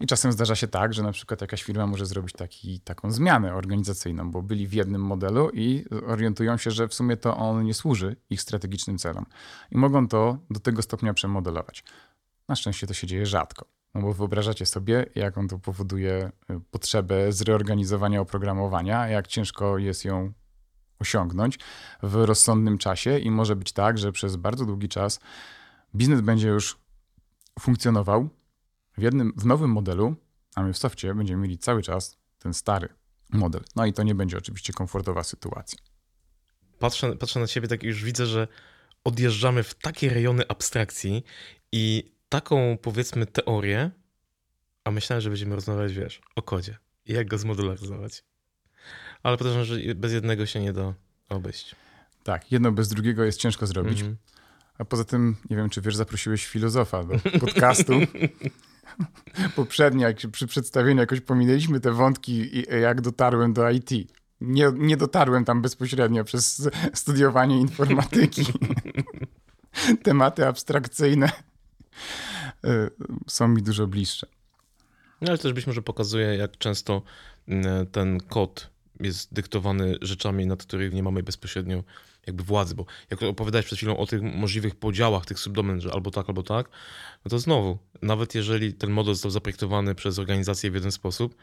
[0.00, 3.54] I czasem zdarza się tak, że na przykład jakaś firma może zrobić taki, taką zmianę
[3.54, 7.74] organizacyjną, bo byli w jednym modelu i orientują się, że w sumie to on nie
[7.74, 9.26] służy ich strategicznym celom.
[9.70, 11.84] I mogą to do tego stopnia przemodelować.
[12.48, 13.79] Na szczęście to się dzieje rzadko.
[13.94, 20.32] No bo wyobrażacie sobie, jaką to powoduje y, potrzebę zreorganizowania oprogramowania, jak ciężko jest ją
[20.98, 21.58] osiągnąć
[22.02, 25.20] w rozsądnym czasie i może być tak, że przez bardzo długi czas
[25.94, 26.78] biznes będzie już
[27.60, 28.28] funkcjonował
[28.98, 30.14] w jednym, w nowym modelu,
[30.54, 32.88] a my w softie będziemy mieli cały czas ten stary
[33.32, 33.64] model.
[33.76, 35.78] No i to nie będzie oczywiście komfortowa sytuacja.
[36.78, 38.48] Patrzę, patrzę na ciebie, tak już widzę, że
[39.04, 41.24] odjeżdżamy w takie rejony abstrakcji
[41.72, 43.90] i taką, powiedzmy, teorię,
[44.84, 48.24] a myślałem, że będziemy rozmawiać, wiesz, o kodzie i jak go zmodularyzować.
[49.22, 50.94] Ale podejrzewam, że bez jednego się nie da
[51.28, 51.74] obejść.
[52.24, 54.00] Tak, jedno bez drugiego jest ciężko zrobić.
[54.00, 54.16] Mm -hmm.
[54.78, 57.92] A poza tym, nie wiem, czy wiesz, zaprosiłeś filozofa do podcastu.
[59.56, 63.90] Poprzednio, jak przy przedstawieniu jakoś pominęliśmy te wątki, jak dotarłem do IT.
[64.40, 68.44] Nie, nie dotarłem tam bezpośrednio przez studiowanie informatyki.
[70.02, 71.32] Tematy abstrakcyjne
[73.26, 74.26] są mi dużo bliższe.
[75.20, 77.02] No ale też być może pokazuje, jak często
[77.48, 77.52] y,
[77.92, 81.84] ten kod jest dyktowany rzeczami, nad których nie mamy bezpośrednio
[82.26, 86.10] jakby władzy, bo jak opowiadałeś przed chwilą o tych możliwych podziałach tych subdomen, że albo
[86.10, 86.68] tak, albo tak,
[87.24, 91.36] no to znowu, nawet jeżeli ten model został zaprojektowany przez organizację w jeden sposób,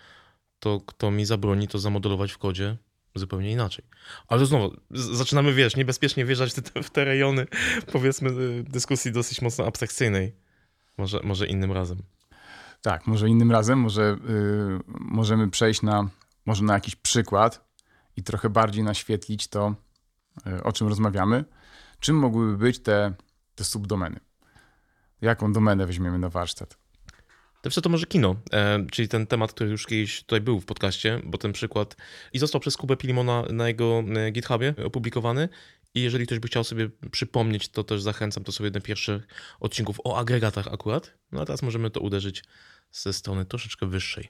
[0.60, 2.78] to kto mi zabroni to zamodelować w kodzie
[3.15, 3.86] zupełnie inaczej.
[4.28, 7.48] Ale znowu, zaczynamy, wiesz, niebezpiecznie wjeżdżać w te rejony,
[7.91, 10.47] powiedzmy, y, dyskusji dosyć mocno abstrakcyjnej.
[10.98, 11.98] Może, może innym razem.
[12.82, 16.10] Tak, może innym razem, może yy, możemy przejść na,
[16.46, 17.68] może na jakiś przykład
[18.16, 19.76] i trochę bardziej naświetlić to,
[20.46, 21.46] yy, o czym rozmawiamy.
[22.00, 23.14] Czym mogłyby być te,
[23.56, 24.20] te subdomeny?
[25.22, 26.78] Jaką domenę weźmiemy na warsztat?
[27.62, 31.22] To to może kino, e, czyli ten temat, który już kiedyś tutaj był w podcaście,
[31.24, 31.96] bo ten przykład
[32.34, 35.50] i został przez Kubę Pilimona na jego e, GitHubie opublikowany.
[35.93, 39.28] I jeżeli ktoś by chciał sobie przypomnieć, to też zachęcam do sobie jeden pierwszych
[39.60, 41.13] odcinków o agregatach akurat.
[41.32, 42.43] No a teraz możemy to uderzyć
[42.91, 44.30] ze strony troszeczkę wyższej.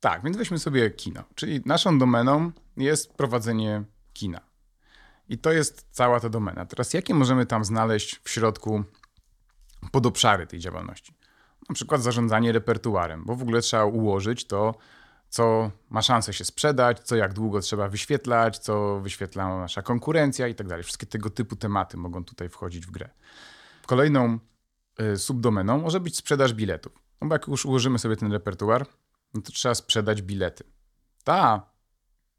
[0.00, 1.24] Tak, więc weźmy sobie kino.
[1.34, 4.40] Czyli naszą domeną jest prowadzenie kina.
[5.28, 6.66] I to jest cała ta domena.
[6.66, 8.84] Teraz jakie możemy tam znaleźć w środku
[9.92, 11.14] podobszary tej działalności?
[11.68, 14.74] Na przykład zarządzanie repertuarem, bo w ogóle trzeba ułożyć to,
[15.28, 20.54] co ma szansę się sprzedać, co jak długo trzeba wyświetlać, co wyświetla nasza konkurencja i
[20.54, 20.84] tak dalej.
[20.84, 23.10] Wszystkie tego typu tematy mogą tutaj wchodzić w grę.
[23.86, 24.38] Kolejną
[25.00, 26.92] y, subdomeną może być sprzedaż biletów.
[27.20, 28.86] No bo jak już ułożymy sobie ten repertuar,
[29.34, 30.64] no to trzeba sprzedać bilety.
[31.24, 31.70] Ta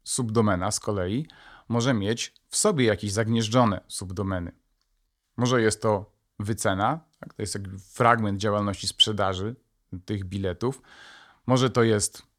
[0.04, 1.26] subdomena z kolei
[1.68, 4.52] może mieć w sobie jakieś zagnieżdżone subdomeny.
[5.36, 7.34] Może jest to wycena, tak?
[7.34, 7.58] to jest
[7.94, 9.56] fragment działalności sprzedaży
[10.04, 10.82] tych biletów.
[11.46, 12.29] Może to jest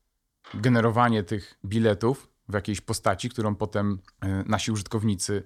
[0.53, 5.43] generowanie tych biletów w jakiejś postaci, którą potem e, nasi użytkownicy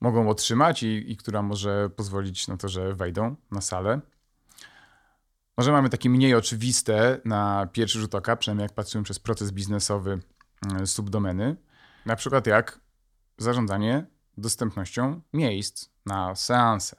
[0.00, 4.00] mogą otrzymać i, i która może pozwolić na to, że wejdą na salę.
[5.56, 10.20] Może mamy takie mniej oczywiste na pierwszy rzut oka, przynajmniej jak patrzymy przez proces biznesowy
[10.80, 11.56] e, subdomeny,
[12.06, 12.80] na przykład jak
[13.38, 14.06] zarządzanie
[14.38, 16.96] dostępnością miejsc na seanse.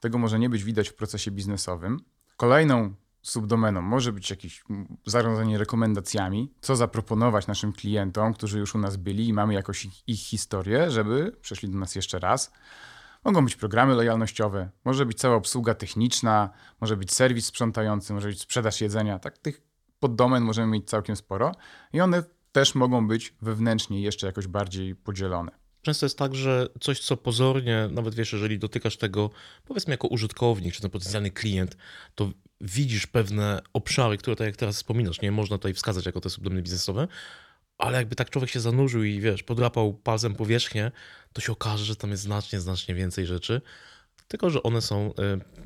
[0.00, 2.00] Tego może nie być widać w procesie biznesowym.
[2.36, 4.64] Kolejną subdomeną może być jakieś
[5.06, 10.08] zarządzanie rekomendacjami, co zaproponować naszym klientom, którzy już u nas byli i mamy jakoś ich,
[10.08, 12.52] ich historię, żeby przeszli do nas jeszcze raz.
[13.24, 18.40] Mogą być programy lojalnościowe, może być cała obsługa techniczna, może być serwis sprzątający, może być
[18.40, 19.18] sprzedaż jedzenia.
[19.18, 19.62] Tak, tych
[20.00, 21.52] poddomen możemy mieć całkiem sporo
[21.92, 25.59] i one też mogą być wewnętrznie jeszcze jakoś bardziej podzielone.
[25.82, 29.30] Często jest tak, że coś, co pozornie, nawet wiesz, jeżeli dotykasz tego,
[29.64, 31.76] powiedzmy jako użytkownik, czy ten potencjalny klient,
[32.14, 36.30] to widzisz pewne obszary, które tak jak teraz wspominasz, nie można tutaj wskazać jako te
[36.30, 37.08] subdomeny biznesowe,
[37.78, 40.92] ale jakby tak człowiek się zanurzył i wiesz, podrapał palcem powierzchnię,
[41.32, 43.60] to się okaże, że tam jest znacznie, znacznie więcej rzeczy,
[44.30, 45.12] tylko że one są e,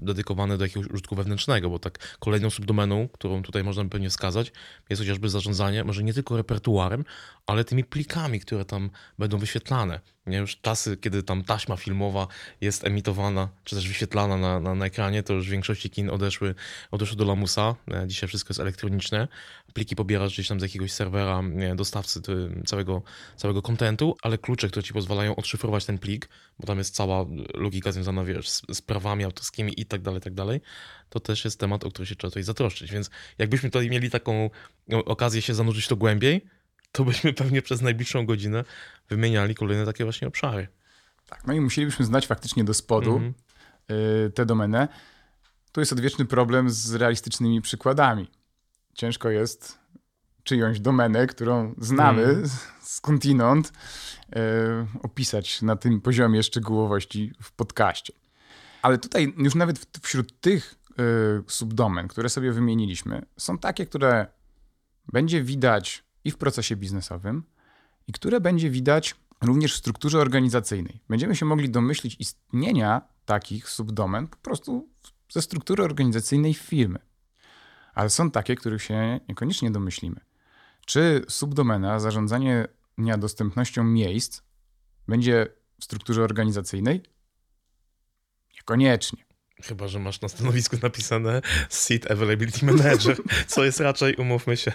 [0.01, 4.53] dedykowane do jakiegoś użytku wewnętrznego, bo tak kolejną subdomeną, którą tutaj można pewnie wskazać,
[4.91, 7.05] jest chociażby zarządzanie może nie tylko repertuarem,
[7.47, 10.01] ale tymi plikami, które tam będą wyświetlane.
[10.27, 10.39] Nie?
[10.39, 12.27] Już czasy, kiedy tam taśma filmowa
[12.61, 16.55] jest emitowana, czy też wyświetlana na, na, na ekranie, to już w większości kin odeszły,
[16.91, 17.75] odeszły do lamusa.
[17.91, 19.29] E, dzisiaj wszystko jest elektroniczne.
[19.75, 22.21] Pliki pobierasz gdzieś tam z jakiegoś serwera nie, dostawcy
[22.67, 23.03] całego,
[23.37, 27.93] całego kontentu, ale klucze, które ci pozwalają odszyfrować ten plik, bo tam jest cała logika
[27.93, 30.61] związana wiesz, z, z prawami autorskimi i tak dalej, tak dalej,
[31.11, 32.93] to też jest temat, o który się trzeba tutaj zatroszczyć.
[32.93, 34.51] Więc jakbyśmy tutaj mieli taką
[35.05, 36.45] okazję się zanurzyć to głębiej,
[36.95, 38.65] to byśmy pewnie przez najbliższą godzinę
[39.09, 40.69] wymieniali kolejne takie właśnie obszary.
[41.29, 44.33] Tak, no i musielibyśmy znać faktycznie do spodu mm -hmm.
[44.33, 44.89] tę domenę.
[45.73, 48.31] Tu jest odwieczny problem z realistycznymi przykładami.
[48.95, 49.79] Ciężko jest
[50.45, 52.49] czyjąś domenę, którą znamy mm.
[52.83, 53.73] skądinąd,
[54.29, 54.43] yy,
[55.03, 58.13] opisać na tym poziomie szczegółowości w podcaście.
[58.83, 61.05] Ale tutaj już nawet wśród tych yy,
[61.49, 64.27] subdomen, które sobie wymieniliśmy, są takie, które
[65.13, 67.43] będzie widać i w procesie biznesowym,
[68.07, 71.01] i które będzie widać również w strukturze organizacyjnej.
[71.09, 74.89] Będziemy się mogli domyślić istnienia takich subdomen po prostu
[75.31, 76.99] ze struktury organizacyjnej firmy.
[77.95, 80.21] Ale są takie, których się niekoniecznie domyślimy.
[80.87, 82.69] Czy subdomena zarządzania
[83.19, 84.43] dostępnością miejsc
[85.09, 85.47] będzie
[85.81, 87.03] w strukturze organizacyjnej?
[88.55, 89.25] Niekoniecznie.
[89.69, 94.73] Chyba, że masz na stanowisku napisane Seat Availability Manager, co jest raczej, umówmy się,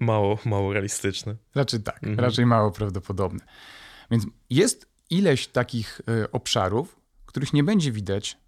[0.00, 1.36] mało, mało realistyczne.
[1.54, 2.20] Raczej tak, mhm.
[2.20, 3.44] raczej mało prawdopodobne.
[4.10, 8.38] Więc jest ileś takich y, obszarów, których nie będzie widać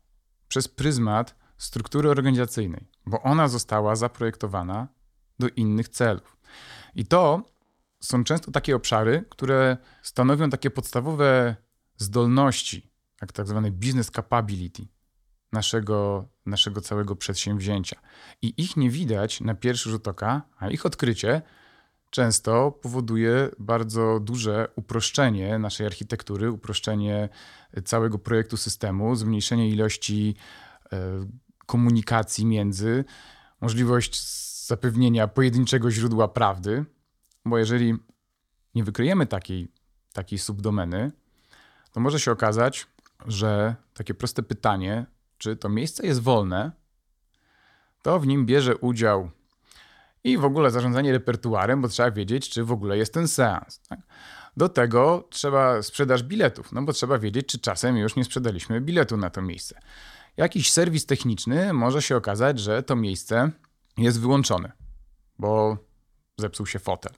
[0.48, 4.88] przez pryzmat struktury organizacyjnej, bo ona została zaprojektowana
[5.38, 6.36] do innych celów.
[6.94, 7.42] I to
[8.00, 11.56] są często takie obszary, które stanowią takie podstawowe
[11.96, 14.86] zdolności, jak tak zwane business capability
[15.52, 18.00] naszego, naszego całego przedsięwzięcia.
[18.42, 21.42] I ich nie widać na pierwszy rzut oka, a ich odkrycie
[22.10, 27.28] często powoduje bardzo duże uproszczenie naszej architektury, uproszczenie
[27.84, 30.34] całego projektu systemu, zmniejszenie ilości
[30.92, 31.26] e,
[31.66, 33.04] komunikacji między,
[33.60, 34.22] możliwość
[34.66, 36.84] zapewnienia pojedynczego źródła prawdy,
[37.44, 37.94] bo jeżeli
[38.74, 39.72] nie wykryjemy takiej,
[40.12, 41.12] takiej subdomeny,
[41.92, 42.86] to może się okazać,
[43.26, 45.06] że takie proste pytanie,
[45.38, 46.72] czy to miejsce jest wolne,
[48.02, 49.30] to w nim bierze udział
[50.24, 53.80] i w ogóle zarządzanie repertuarem, bo trzeba wiedzieć, czy w ogóle jest ten seans.
[53.88, 54.00] Tak?
[54.56, 59.16] Do tego trzeba sprzedaż biletów, no bo trzeba wiedzieć, czy czasem już nie sprzedaliśmy biletu
[59.16, 59.80] na to miejsce.
[60.36, 63.50] Jakiś serwis techniczny może się okazać, że to miejsce
[63.98, 64.72] jest wyłączone,
[65.38, 65.76] bo
[66.38, 67.12] zepsuł się fotel.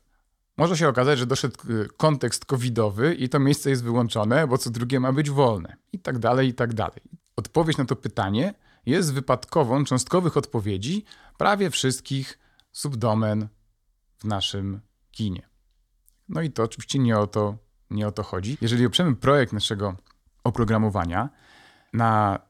[0.57, 4.71] Może się okazać, że doszedł y, kontekst covidowy i to miejsce jest wyłączone, bo co
[4.71, 5.77] drugie ma być wolne.
[5.93, 7.03] I tak dalej, i tak dalej.
[7.37, 8.55] Odpowiedź na to pytanie
[8.87, 11.05] jest wypadkową cząstkowych odpowiedzi
[11.39, 12.39] prawie wszystkich
[12.73, 13.49] subdomen
[14.19, 15.49] w naszym kinie.
[16.29, 17.59] No i to oczywiście nie o to,
[17.91, 18.59] nie o to chodzi.
[18.61, 19.97] Jeżeli oprzemy projekt naszego
[20.45, 21.29] oprogramowania
[21.93, 22.41] na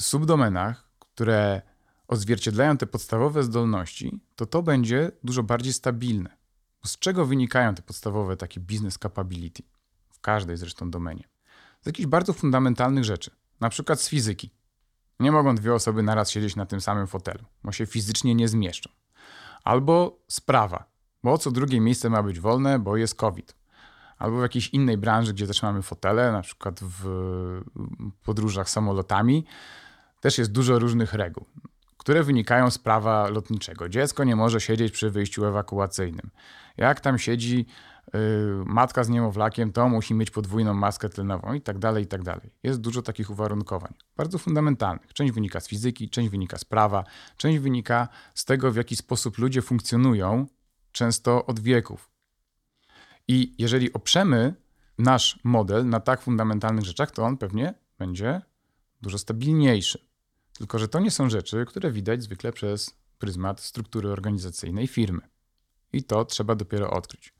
[0.00, 1.62] subdomenach, które
[2.08, 6.39] odzwierciedlają te podstawowe zdolności, to to będzie dużo bardziej stabilne.
[6.84, 9.62] Z czego wynikają te podstawowe takie business capability?
[10.10, 11.28] W każdej zresztą domenie.
[11.82, 14.50] Z jakichś bardzo fundamentalnych rzeczy, na przykład z fizyki.
[15.20, 18.90] Nie mogą dwie osoby naraz siedzieć na tym samym fotelu, bo się fizycznie nie zmieszczą.
[19.64, 20.84] Albo sprawa,
[21.22, 23.56] bo co drugie miejsce ma być wolne, bo jest COVID.
[24.18, 27.62] Albo w jakiejś innej branży, gdzie też mamy fotele, na przykład w
[28.24, 29.44] podróżach samolotami,
[30.20, 31.46] też jest dużo różnych reguł,
[32.00, 33.88] które wynikają z prawa lotniczego.
[33.88, 36.30] Dziecko nie może siedzieć przy wyjściu ewakuacyjnym.
[36.76, 37.66] Jak tam siedzi
[38.14, 38.20] yy,
[38.66, 42.50] matka z niemowlakiem, to musi mieć podwójną maskę tlenową i tak dalej, i tak dalej.
[42.62, 45.12] Jest dużo takich uwarunkowań, bardzo fundamentalnych.
[45.12, 47.04] Część wynika z fizyki, część wynika z prawa,
[47.36, 50.46] część wynika z tego, w jaki sposób ludzie funkcjonują,
[50.92, 52.10] często od wieków.
[53.28, 54.54] I jeżeli oprzemy
[54.98, 58.40] nasz model na tak fundamentalnych rzeczach, to on pewnie będzie
[59.02, 60.09] dużo stabilniejszy.
[60.60, 65.20] Tylko, że to nie są rzeczy, które widać zwykle przez pryzmat struktury organizacyjnej firmy.
[65.92, 67.34] I to trzeba dopiero odkryć.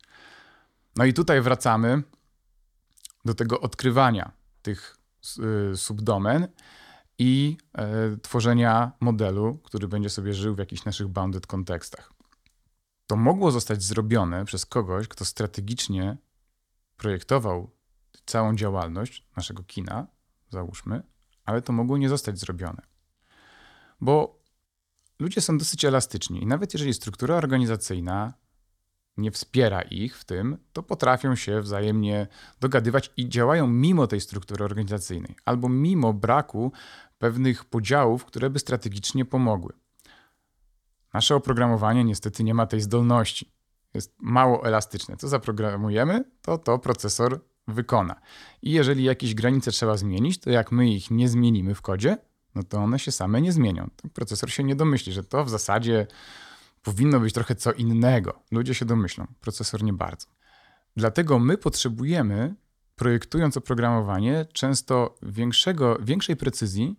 [0.96, 2.02] No i tutaj wracamy
[3.24, 4.96] do tego odkrywania tych
[5.72, 6.48] y, subdomen
[7.18, 12.12] i e, tworzenia modelu, który będzie sobie żył w jakichś naszych bounded kontekstach.
[13.06, 16.16] To mogło zostać zrobione przez kogoś, kto strategicznie
[16.96, 17.70] projektował
[18.26, 20.06] całą działalność naszego kina,
[20.50, 21.02] załóżmy,
[21.44, 22.89] ale to mogło nie zostać zrobione.
[24.00, 24.40] Bo
[25.18, 28.32] ludzie są dosyć elastyczni i nawet jeżeli struktura organizacyjna
[29.16, 32.26] nie wspiera ich w tym, to potrafią się wzajemnie
[32.60, 36.72] dogadywać i działają mimo tej struktury organizacyjnej albo mimo braku
[37.18, 39.72] pewnych podziałów, które by strategicznie pomogły.
[41.14, 43.52] Nasze oprogramowanie niestety nie ma tej zdolności.
[43.94, 45.16] Jest mało elastyczne.
[45.16, 48.20] Co zaprogramujemy, to to procesor wykona.
[48.62, 52.16] I jeżeli jakieś granice trzeba zmienić, to jak my ich nie zmienimy w kodzie,
[52.54, 53.90] no to one się same nie zmienią.
[53.96, 56.06] Ten procesor się nie domyśli, że to w zasadzie
[56.82, 58.42] powinno być trochę co innego.
[58.50, 60.26] Ludzie się domyślą, procesor nie bardzo.
[60.96, 62.54] Dlatego my potrzebujemy,
[62.96, 66.96] projektując oprogramowanie, często większego, większej precyzji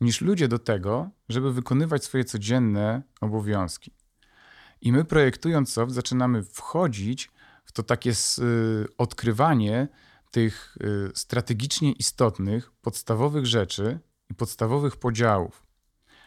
[0.00, 3.90] niż ludzie do tego, żeby wykonywać swoje codzienne obowiązki.
[4.80, 7.30] I my projektując soft zaczynamy wchodzić
[7.64, 9.88] w to takie y, odkrywanie
[10.30, 13.98] tych y, strategicznie istotnych, podstawowych rzeczy
[14.30, 15.66] i podstawowych podziałów.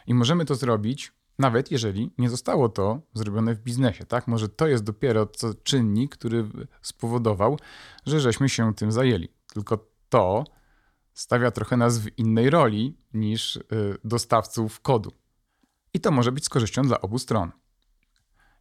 [0.06, 4.28] I możemy to zrobić nawet jeżeli nie zostało to zrobione w biznesie, tak?
[4.28, 6.48] Może to jest dopiero co czynnik, który
[6.82, 7.58] spowodował,
[8.06, 9.28] że żeśmy się tym zajęli.
[9.52, 10.44] Tylko to
[11.14, 13.62] stawia trochę nas w innej roli niż y,
[14.04, 15.12] dostawców kodu.
[15.94, 17.50] I to może być z korzyścią dla obu stron.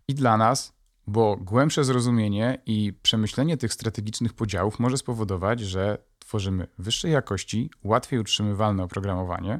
[0.08, 0.74] I dla nas,
[1.10, 8.20] bo głębsze zrozumienie i przemyślenie tych strategicznych podziałów może spowodować, że tworzymy wyższej jakości, łatwiej
[8.20, 9.60] utrzymywalne oprogramowanie.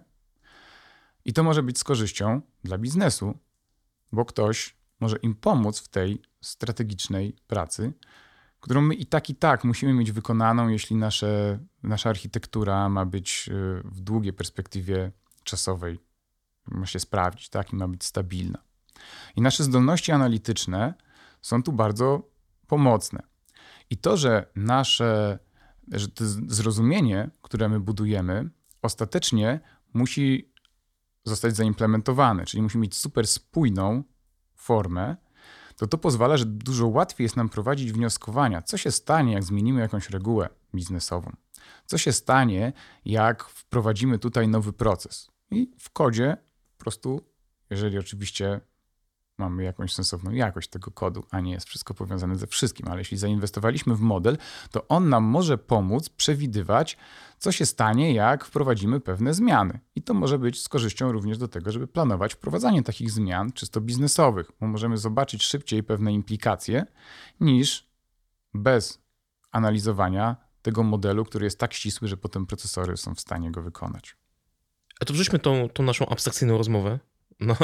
[1.26, 3.38] I to może być z korzyścią dla biznesu,
[4.12, 7.94] bo ktoś może im pomóc w tej strategicznej pracy,
[8.60, 13.50] którą my i tak, i tak musimy mieć wykonaną, jeśli nasze, nasza architektura ma być
[13.52, 15.12] y, w długiej perspektywie
[15.44, 16.00] czasowej,
[16.68, 18.60] ma się sprawdzić, tak, i ma być stabilna.
[19.36, 20.94] I nasze zdolności analityczne
[21.42, 22.30] są tu bardzo
[22.68, 23.24] pomocne.
[23.90, 25.40] I to, że nasze
[25.92, 28.50] że to zrozumienie, które my budujemy,
[28.82, 29.60] ostatecznie
[29.94, 30.54] musi
[31.24, 34.04] zostać zaimplementowane, czyli musi mieć super spójną
[34.56, 35.16] formę,
[35.76, 39.82] to to pozwala, że dużo łatwiej jest nam prowadzić wnioskowania, co się stanie, jak zmienimy
[39.82, 41.36] jakąś regułę biznesową,
[41.86, 42.74] co się stanie,
[43.06, 45.32] jak wprowadzimy tutaj nowy proces.
[45.52, 46.38] I w kodzie
[46.78, 47.22] po prostu,
[47.70, 48.62] jeżeli oczywiście
[49.40, 52.88] mamy jakąś sensowną jakość tego kodu, a nie jest wszystko powiązane ze wszystkim.
[52.88, 54.38] Ale jeśli zainwestowaliśmy w model,
[54.72, 56.98] to on nam może pomóc przewidywać,
[57.38, 59.80] co się stanie, jak wprowadzimy pewne zmiany.
[59.96, 63.82] I to może być z korzyścią również do tego, żeby planować wprowadzanie takich zmian czysto
[63.82, 66.86] biznesowych, bo możemy zobaczyć szybciej pewne implikacje
[67.40, 67.90] niż
[68.54, 69.02] bez
[69.52, 74.16] analizowania tego modelu, który jest tak ścisły, że potem procesory są w stanie go wykonać.
[75.00, 77.00] A to wrzućmy tą, tą naszą abstrakcyjną rozmowę
[77.40, 77.58] na,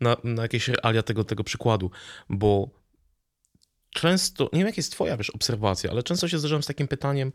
[0.00, 1.90] na, na jakieś realia tego, tego przykładu,
[2.28, 2.70] bo
[3.90, 7.32] często, nie wiem jak jest twoja wiesz, obserwacja, ale często się zderzam z takim pytaniem,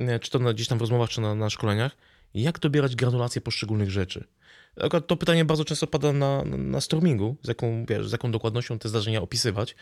[0.00, 1.96] e, czy to na, gdzieś tam w rozmowach, czy na, na szkoleniach,
[2.34, 4.24] jak dobierać granulację poszczególnych rzeczy.
[5.06, 8.88] To pytanie bardzo często pada na, na stormingu, z jaką, wiesz, z jaką dokładnością te
[8.88, 9.76] zdarzenia opisywać.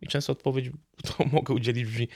[0.00, 0.70] I często odpowiedź,
[1.06, 2.08] to mogę udzielić brzmi,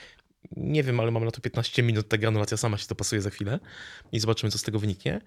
[0.57, 3.29] nie wiem, ale mam na to 15 minut, ta granulacja sama się to pasuje za
[3.29, 3.59] chwilę
[4.11, 5.21] i zobaczymy, co z tego wyniknie.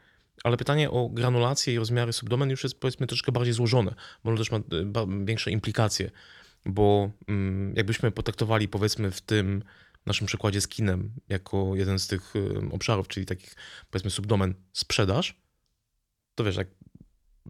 [0.45, 4.38] Ale pytanie o granulację i rozmiary subdomen już jest powiedzmy troszkę bardziej złożone, bo ono
[4.38, 6.11] też ma y, większe implikacje,
[6.66, 9.62] bo mm, jakbyśmy potraktowali powiedzmy w tym
[10.07, 13.55] naszym przykładzie z kinem jako jeden z tych y, obszarów, czyli takich
[13.91, 15.41] powiedzmy subdomen sprzedaż,
[16.34, 16.68] to wiesz, jak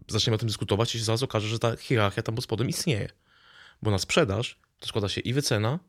[0.07, 3.09] zaczniemy o tym dyskutować, to się zaraz okaże, że ta hierarchia tam pod spodem istnieje.
[3.81, 5.79] Bo na sprzedaż to składa się i wycena,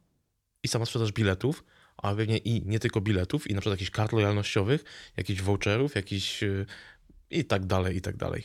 [0.63, 1.65] i sama sprzedaż biletów,
[1.97, 4.85] a pewnie i nie tylko biletów, i na przykład jakichś kart lojalnościowych,
[5.17, 6.67] jakichś voucherów, jakichś y,
[7.33, 8.45] i tak dalej, i tak dalej.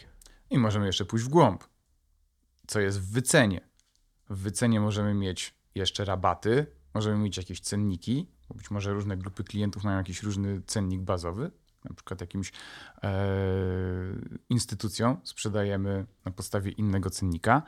[0.49, 1.63] I możemy jeszcze pójść w głąb.
[2.67, 3.61] Co jest w wycenie?
[4.29, 9.43] W wycenie możemy mieć jeszcze rabaty, możemy mieć jakieś cenniki, bo być może różne grupy
[9.43, 11.51] klientów mają jakiś różny cennik bazowy,
[11.83, 12.51] na przykład jakimś
[13.03, 13.11] e,
[15.23, 17.61] sprzedajemy na podstawie innego cennika.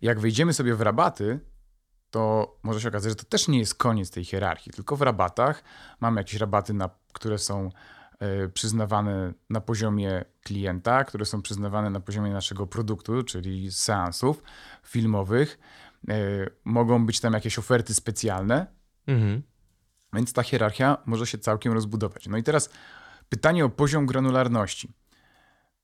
[0.00, 1.40] Jak wejdziemy sobie w rabaty,
[2.10, 5.64] to może się okazać, że to też nie jest koniec tej hierarchii, tylko w rabatach
[6.00, 7.70] mamy jakieś rabaty, na, które są
[8.54, 14.42] przyznawane na poziomie klienta, które są przyznawane na poziomie naszego produktu, czyli seansów
[14.82, 15.58] filmowych.
[16.08, 16.14] E,
[16.64, 18.66] mogą być tam jakieś oferty specjalne,
[19.06, 19.42] mhm.
[20.12, 22.26] więc ta hierarchia może się całkiem rozbudować.
[22.28, 22.70] No i teraz
[23.28, 24.92] pytanie o poziom granularności.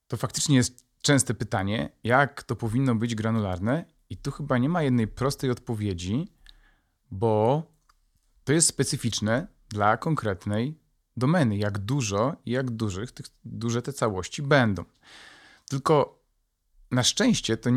[0.09, 4.83] To faktycznie jest częste pytanie, jak to powinno być granularne i tu chyba nie ma
[4.83, 6.33] jednej prostej odpowiedzi,
[7.11, 7.63] bo
[8.45, 10.79] to jest specyficzne dla konkretnej
[11.17, 14.85] domeny, jak dużo i jak dużych tych, duże te całości będą.
[15.69, 16.23] Tylko
[16.91, 17.71] na szczęście, to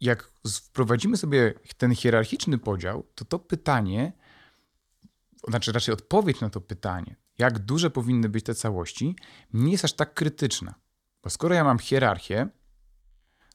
[0.00, 4.12] jak wprowadzimy sobie ten hierarchiczny podział, to to pytanie,
[5.48, 9.16] znaczy raczej odpowiedź na to pytanie, jak duże powinny być te całości,
[9.52, 10.74] nie jest aż tak krytyczna.
[11.22, 12.48] Bo skoro ja mam hierarchię,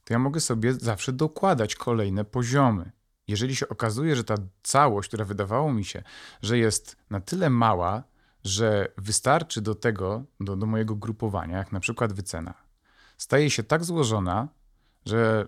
[0.04, 2.92] to ja mogę sobie zawsze dokładać kolejne poziomy.
[3.28, 6.04] Jeżeli się okazuje, że ta całość, która wydawało mi się,
[6.42, 8.04] że jest na tyle mała,
[8.50, 12.54] że wystarczy do tego, do, do mojego grupowania, jak na przykład wycena,
[13.18, 14.48] staje się tak złożona,
[15.06, 15.48] że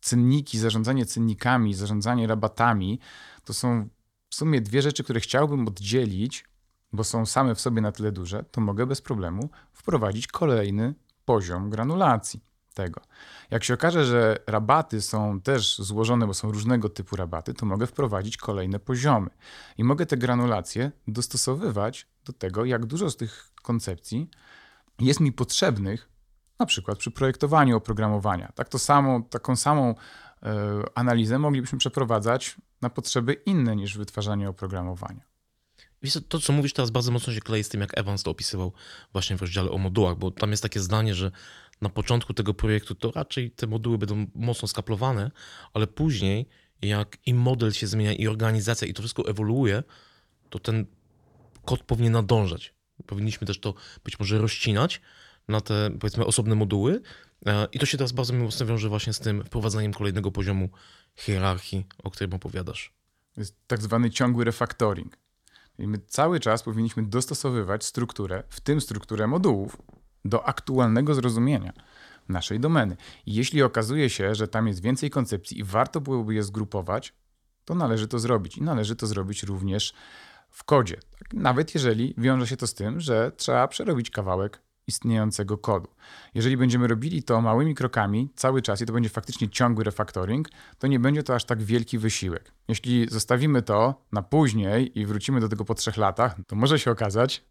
[0.00, 2.98] cenniki, zarządzanie cennikami, zarządzanie rabatami
[3.44, 3.88] to są
[4.28, 6.44] w sumie dwie rzeczy, które chciałbym oddzielić,
[6.92, 10.94] bo są same w sobie na tyle duże, to mogę bez problemu wprowadzić kolejny
[11.24, 13.00] poziom granulacji tego.
[13.50, 17.86] Jak się okaże, że rabaty są też złożone, bo są różnego typu rabaty, to mogę
[17.86, 19.30] wprowadzić kolejne poziomy.
[19.78, 24.30] I mogę te granulacje dostosowywać do tego, jak dużo z tych koncepcji
[25.00, 26.08] jest mi potrzebnych,
[26.58, 28.52] na przykład przy projektowaniu oprogramowania.
[28.54, 30.46] Tak to samo, taką samą y,
[30.94, 35.32] analizę moglibyśmy przeprowadzać na potrzeby inne niż wytwarzanie oprogramowania.
[36.02, 38.72] Wiesz, to, co mówisz teraz bardzo mocno się klei z tym, jak Evans to opisywał
[39.12, 41.30] właśnie w rozdziale o modułach, bo tam jest takie zdanie, że
[41.82, 45.30] na początku tego projektu to raczej te moduły będą mocno skaplowane,
[45.74, 46.48] ale później,
[46.82, 49.82] jak i model się zmienia, i organizacja, i to wszystko ewoluuje,
[50.50, 50.86] to ten
[51.64, 52.74] kod powinien nadążać.
[53.06, 53.74] Powinniśmy też to
[54.04, 55.00] być może rozcinać
[55.48, 57.00] na te, powiedzmy, osobne moduły.
[57.46, 60.68] E, I to się teraz bardzo mocno wiąże właśnie z tym wprowadzaniem kolejnego poziomu
[61.16, 62.92] hierarchii, o którym opowiadasz.
[63.36, 65.18] Jest tak zwany ciągły refactoring.
[65.78, 69.76] I my cały czas powinniśmy dostosowywać strukturę, w tym strukturę modułów,
[70.24, 71.72] do aktualnego zrozumienia
[72.28, 72.96] naszej domeny.
[73.26, 77.14] I jeśli okazuje się, że tam jest więcej koncepcji i warto byłoby je zgrupować,
[77.64, 78.58] to należy to zrobić.
[78.58, 79.94] I należy to zrobić również
[80.50, 80.96] w kodzie.
[81.18, 81.34] Tak?
[81.34, 85.88] Nawet jeżeli wiąże się to z tym, że trzeba przerobić kawałek istniejącego kodu.
[86.34, 90.48] Jeżeli będziemy robili to małymi krokami cały czas i to będzie faktycznie ciągły refactoring,
[90.78, 92.52] to nie będzie to aż tak wielki wysiłek.
[92.68, 96.90] Jeśli zostawimy to na później i wrócimy do tego po trzech latach, to może się
[96.90, 97.44] okazać,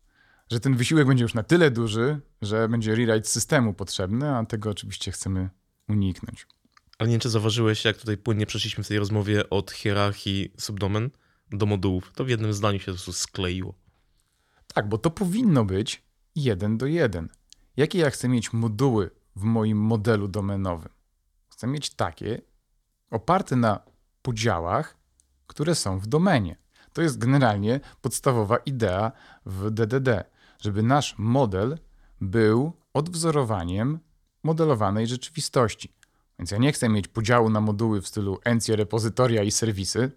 [0.51, 4.69] że ten wysiłek będzie już na tyle duży, że będzie rewrite systemu potrzebny, a tego
[4.69, 5.49] oczywiście chcemy
[5.89, 6.47] uniknąć.
[6.97, 11.09] Ale nie wiem, czy zauważyłeś, jak tutaj płynnie przeszliśmy w tej rozmowie od hierarchii subdomen
[11.51, 12.11] do modułów.
[12.15, 13.73] To w jednym zdaniu się po prostu skleiło.
[14.73, 16.03] Tak, bo to powinno być
[16.35, 17.29] jeden do jeden.
[17.77, 20.89] Jakie ja chcę mieć moduły w moim modelu domenowym?
[21.49, 22.41] Chcę mieć takie,
[23.09, 23.79] oparty na
[24.21, 24.97] podziałach,
[25.47, 26.55] które są w domenie.
[26.93, 29.11] To jest generalnie podstawowa idea
[29.45, 30.31] w DDD,
[30.61, 31.77] żeby nasz model
[32.21, 33.99] był odwzorowaniem
[34.43, 35.93] modelowanej rzeczywistości.
[36.39, 40.11] Więc ja nie chcę mieć podziału na moduły w stylu encie, repozytoria i serwisy.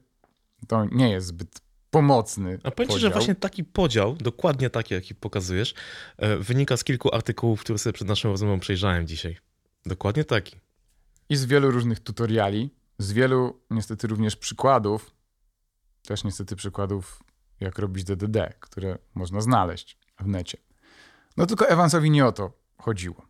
[0.68, 2.58] To nie jest zbyt pomocny.
[2.62, 5.74] A powiem ci, że właśnie taki podział, dokładnie taki, jaki pokazujesz,
[6.16, 9.36] e, wynika z kilku artykułów, które sobie przed naszą rozmową przejrzałem dzisiaj.
[9.86, 10.56] Dokładnie taki.
[11.28, 15.10] I z wielu różnych tutoriali, z wielu niestety również przykładów,
[16.02, 17.22] też niestety przykładów,
[17.60, 20.58] jak robić DDD, które można znaleźć w necie.
[21.36, 23.22] No tylko Evansowi nie o to chodziło.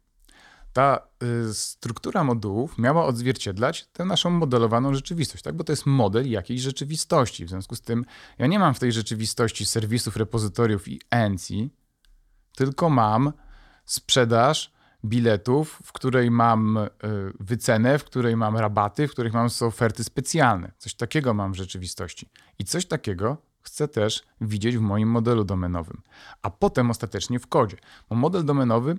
[0.73, 1.09] Ta
[1.49, 5.57] y, struktura modułów miała odzwierciedlać tę naszą modelowaną rzeczywistość, tak?
[5.57, 7.45] bo to jest model jakiejś rzeczywistości.
[7.45, 8.05] W związku z tym
[8.39, 11.71] ja nie mam w tej rzeczywistości serwisów, repozytoriów i ENCI,
[12.57, 13.33] tylko mam
[13.85, 14.73] sprzedaż
[15.05, 16.89] biletów, w której mam y,
[17.41, 20.73] wycenę, w której mam rabaty, w których mam oferty specjalne.
[20.79, 22.31] Coś takiego mam w rzeczywistości.
[22.59, 26.03] I coś takiego chcę też widzieć w moim modelu domenowym,
[26.43, 27.77] a potem ostatecznie w kodzie.
[28.09, 28.99] Bo model domenowy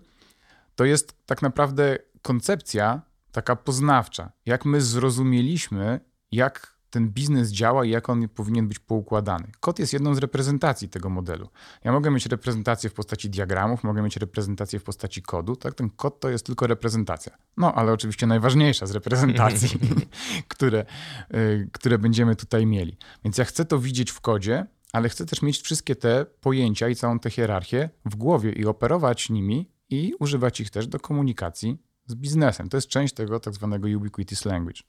[0.76, 3.02] to jest tak naprawdę koncepcja
[3.32, 4.32] taka poznawcza.
[4.46, 6.00] Jak my zrozumieliśmy,
[6.32, 9.48] jak ten biznes działa i jak on powinien być poukładany.
[9.60, 11.50] Kod jest jedną z reprezentacji tego modelu.
[11.84, 15.56] Ja mogę mieć reprezentację w postaci diagramów, mogę mieć reprezentację w postaci kodu.
[15.56, 15.74] Tak?
[15.74, 17.38] Ten kod to jest tylko reprezentacja.
[17.58, 19.80] No, ale oczywiście najważniejsza z reprezentacji,
[20.48, 20.86] które,
[21.34, 22.98] y, które będziemy tutaj mieli.
[23.24, 26.96] Więc ja chcę to widzieć w kodzie, ale chcę też mieć wszystkie te pojęcia i
[26.96, 31.78] całą tę hierarchię w głowie i operować nimi i używać ich też do komunikacji
[32.08, 32.70] z biznesem.
[32.70, 34.82] To jest część tego tak zwanego ubiquitous language.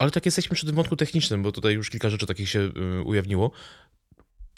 [0.00, 3.02] Ale tak jesteśmy przy tym wątku technicznym, bo tutaj już kilka rzeczy takich się y,
[3.02, 3.50] ujawniło.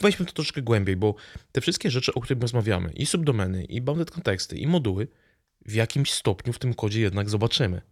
[0.00, 1.14] Weźmy to troszkę głębiej, bo
[1.52, 5.08] te wszystkie rzeczy, o których rozmawiamy, i subdomeny, i bounded konteksty, i moduły,
[5.66, 7.82] w jakimś stopniu w tym kodzie jednak zobaczymy.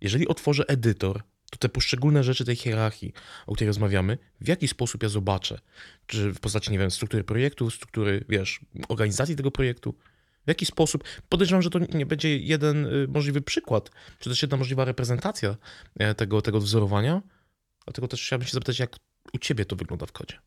[0.00, 3.12] Jeżeli otworzę edytor, to te poszczególne rzeczy tej hierarchii,
[3.46, 5.60] o której rozmawiamy, w jaki sposób ja zobaczę?
[6.06, 9.94] Czy w postaci, nie wiem, struktury projektu, struktury, wiesz, organizacji tego projektu,
[10.48, 11.04] w jaki sposób?
[11.28, 15.56] Podejrzewam, że to nie będzie jeden y, możliwy przykład, czy też jedna możliwa reprezentacja
[15.98, 17.22] e, tego, tego wzorowania.
[17.84, 18.96] Dlatego też chciałbym się zapytać, jak
[19.32, 20.38] u ciebie to wygląda w kodzie.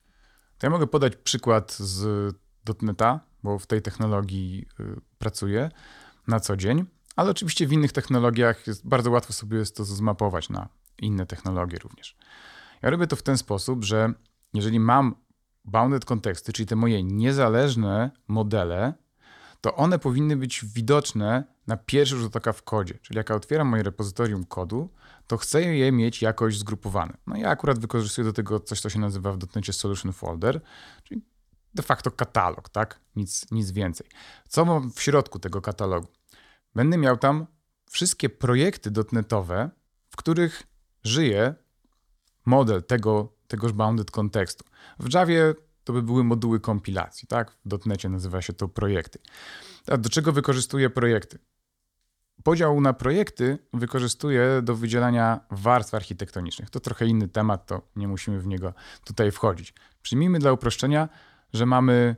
[0.64, 2.36] Ja mogę podać przykład z
[2.82, 5.70] .NETa, bo w tej technologii y, pracuję
[6.28, 6.86] na co dzień,
[7.16, 10.70] ale oczywiście w innych technologiach jest bardzo łatwo sobie jest to zmapować na
[11.02, 12.16] inne technologie również.
[12.82, 14.14] Ja robię to w ten sposób, że
[14.54, 15.16] jeżeli mam
[15.66, 18.93] bounded konteksty, czyli te moje niezależne modele,
[19.62, 22.99] to one powinny być widoczne na pierwszy rzut oka w kodzie.
[23.01, 24.89] Czyli jak ja otwieram moje repozytorium kodu,
[25.28, 27.18] to chcę je mieć jakoś zgrupowane.
[27.28, 30.62] No ja akurat wykorzystuję do tego coś, co się nazywa w dotnecie Solution Folder,
[31.03, 31.22] czyli
[31.74, 32.99] de facto katalog, tak?
[33.16, 34.07] Nic, nic więcej.
[34.47, 36.07] Co mam w środku tego katalogu?
[36.76, 37.47] Będę miał tam
[37.89, 39.70] wszystkie projekty dotnetowe,
[40.09, 40.64] w których
[41.03, 41.55] żyje
[42.45, 44.66] model tego, tegoż bounded kontekstu.
[44.99, 47.52] W Javie to by były moduły kompilacji, tak?
[47.52, 49.20] W dotnecie nazywa się to projekty.
[49.88, 51.40] A do czego wykorzystuję projekty?
[52.44, 56.70] Podział na projekty wykorzystuję do wydzielania warstw architektonicznych.
[56.70, 58.74] To trochę inny temat, to nie musimy w niego
[59.04, 59.74] tutaj wchodzić.
[60.02, 61.10] Przyjmijmy dla uproszczenia,
[61.54, 62.16] że mamy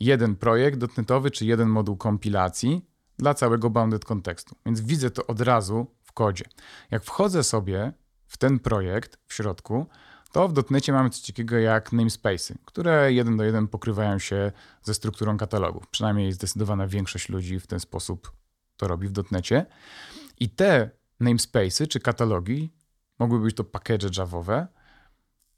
[0.00, 4.56] jeden projekt dotnetowy, czy jeden moduł kompilacji dla całego bounded kontekstu.
[4.66, 6.44] Więc widzę to od razu w kodzie.
[6.90, 7.92] Jak wchodzę sobie
[8.26, 9.86] w ten projekt w środku,
[10.32, 14.52] to w dotnecie mamy coś takiego jak namespace'y, które jeden do jeden pokrywają się
[14.82, 15.88] ze strukturą katalogów.
[15.88, 18.32] Przynajmniej zdecydowana większość ludzi w ten sposób
[18.76, 19.66] to robi w dotnecie.
[20.40, 22.72] I te namespace'y czy katalogi,
[23.18, 24.66] mogłyby być to package javowe,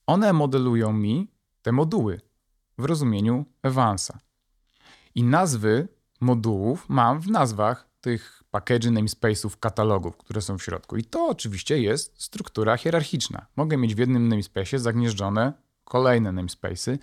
[0.06, 2.20] one modelują mi te moduły
[2.78, 4.18] w rozumieniu Evansa.
[5.14, 5.88] I nazwy
[6.20, 10.96] modułów mam w nazwach tych package namespace'ów, katalogów, które są w środku.
[10.96, 13.46] I to oczywiście jest struktura hierarchiczna.
[13.56, 15.52] Mogę mieć w jednym namespace'ie zagnieżdżone
[15.84, 16.98] kolejne namespace'y,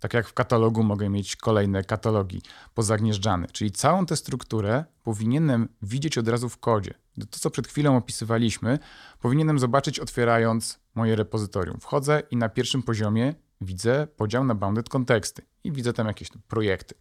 [0.00, 2.42] tak jak w katalogu mogę mieć kolejne katalogi
[2.74, 3.46] pozagnieżdżane.
[3.52, 6.94] Czyli całą tę strukturę powinienem widzieć od razu w kodzie.
[7.30, 8.78] To, co przed chwilą opisywaliśmy,
[9.20, 11.80] powinienem zobaczyć otwierając moje repozytorium.
[11.80, 16.94] Wchodzę i na pierwszym poziomie widzę podział na bounded konteksty i widzę tam jakieś projekty,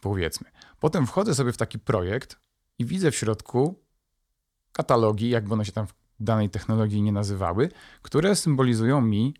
[0.00, 0.50] powiedzmy.
[0.80, 2.36] Potem wchodzę sobie w taki projekt,
[2.78, 3.84] i widzę w środku
[4.72, 7.68] katalogi, jakby one się tam w danej technologii nie nazywały,
[8.02, 9.34] które symbolizują mi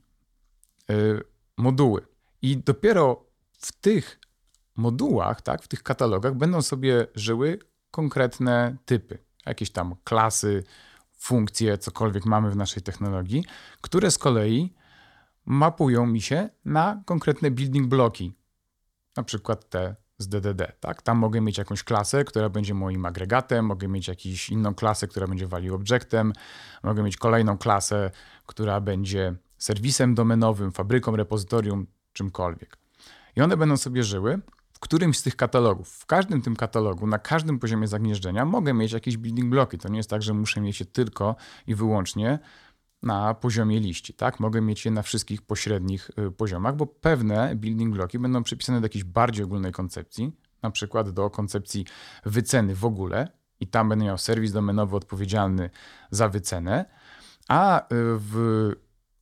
[0.90, 1.20] y,
[1.56, 2.06] moduły.
[2.42, 4.20] I dopiero w tych
[4.76, 7.58] modułach, tak, w tych katalogach będą sobie żyły
[7.90, 10.64] konkretne typy, jakieś tam klasy,
[11.12, 13.44] funkcje, cokolwiek mamy w naszej technologii,
[13.80, 14.74] które z kolei
[15.44, 18.34] mapują mi się na konkretne building bloki,
[19.16, 20.72] na przykład te z DDD.
[20.80, 21.02] Tak?
[21.02, 25.26] Tam mogę mieć jakąś klasę, która będzie moim agregatem, mogę mieć jakąś inną klasę, która
[25.26, 26.32] będzie value objectem,
[26.82, 28.10] mogę mieć kolejną klasę,
[28.46, 32.76] która będzie serwisem domenowym, fabryką, repozytorium, czymkolwiek.
[33.36, 34.40] I one będą sobie żyły
[34.72, 35.88] w którymś z tych katalogów.
[35.88, 39.78] W każdym tym katalogu, na każdym poziomie zagnieżdżenia mogę mieć jakieś building bloki.
[39.78, 42.38] To nie jest tak, że muszę mieć je tylko i wyłącznie
[43.02, 44.14] na poziomie liści.
[44.14, 44.40] Tak?
[44.40, 48.84] Mogę mieć je na wszystkich pośrednich y, poziomach, bo pewne building bloki będą przypisane do
[48.84, 51.86] jakiejś bardziej ogólnej koncepcji, na przykład do koncepcji
[52.24, 53.28] wyceny w ogóle
[53.60, 55.70] i tam będę miał serwis domenowy odpowiedzialny
[56.10, 56.84] za wycenę,
[57.48, 58.72] a y, w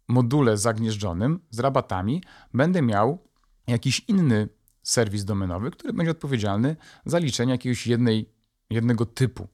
[0.09, 2.23] module zagnieżdżonym z rabatami
[2.55, 3.19] będę miał
[3.67, 4.49] jakiś inny
[4.83, 8.33] serwis domenowy, który będzie odpowiedzialny za liczenie jakiegoś jednej,
[8.71, 9.49] jednego typu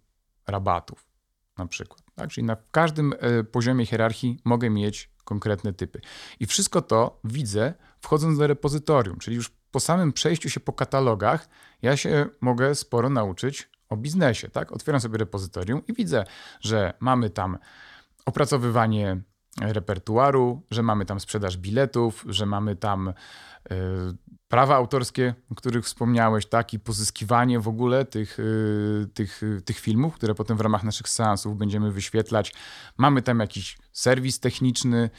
[0.46, 1.06] rabatów
[1.58, 2.05] na przykład.
[2.16, 2.30] Tak?
[2.30, 6.00] Czyli na każdym e, poziomie hierarchii mogę mieć konkretne typy.
[6.40, 11.48] I wszystko to widzę wchodząc do repozytorium, czyli już po samym przejściu się po katalogach,
[11.82, 14.48] ja się mogę sporo nauczyć o biznesie.
[14.48, 14.72] Tak?
[14.72, 16.24] Otwieram sobie repozytorium i widzę,
[16.60, 17.58] że mamy tam
[18.26, 19.20] opracowywanie
[19.60, 23.74] repertuaru, że mamy tam sprzedaż biletów, że mamy tam y,
[24.48, 30.14] prawa autorskie, o których wspomniałeś, tak, i pozyskiwanie w ogóle tych, y, tych, tych filmów,
[30.14, 32.54] które potem w ramach naszych seansów będziemy wyświetlać.
[32.96, 35.10] Mamy tam jakiś serwis techniczny,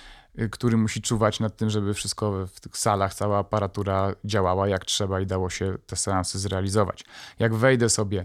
[0.52, 5.22] który musi czuwać nad tym, żeby wszystko w tych salach, cała aparatura działała jak trzeba
[5.22, 7.06] i dało się te seansy zrealizować.
[7.40, 8.24] Jak wejdę sobie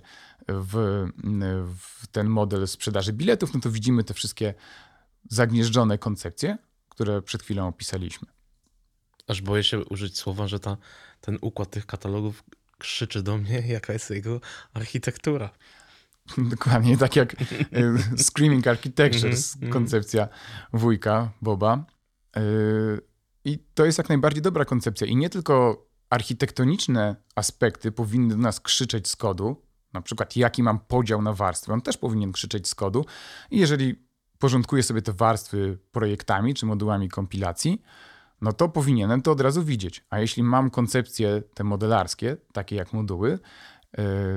[0.48, 1.06] w,
[1.78, 4.54] w ten model sprzedaży biletów, no to widzimy te wszystkie
[5.28, 6.58] zagnieżdżone koncepcje,
[6.88, 8.28] które przed chwilą opisaliśmy.
[9.28, 10.76] Aż boję się użyć słowa, że ta,
[11.20, 12.44] ten układ tych katalogów
[12.78, 14.40] krzyczy do mnie, jaka jest jego
[14.74, 15.50] architektura.
[16.38, 17.44] Dokładnie, tak jak e,
[18.28, 19.72] Screaming Architectures, mm -hmm.
[19.72, 20.28] koncepcja
[20.72, 21.84] wujka Boba.
[22.36, 22.40] E,
[23.44, 25.06] I to jest jak najbardziej dobra koncepcja.
[25.06, 29.62] I nie tylko architektoniczne aspekty powinny do nas krzyczeć z kodu,
[29.92, 33.06] na przykład jaki mam podział na warstwy, on też powinien krzyczeć z kodu.
[33.50, 34.06] I jeżeli
[34.42, 37.82] porządkuję sobie te warstwy projektami czy modułami kompilacji,
[38.40, 40.04] no to powinienem to od razu widzieć.
[40.10, 43.38] A jeśli mam koncepcje te modelarskie, takie jak moduły yy,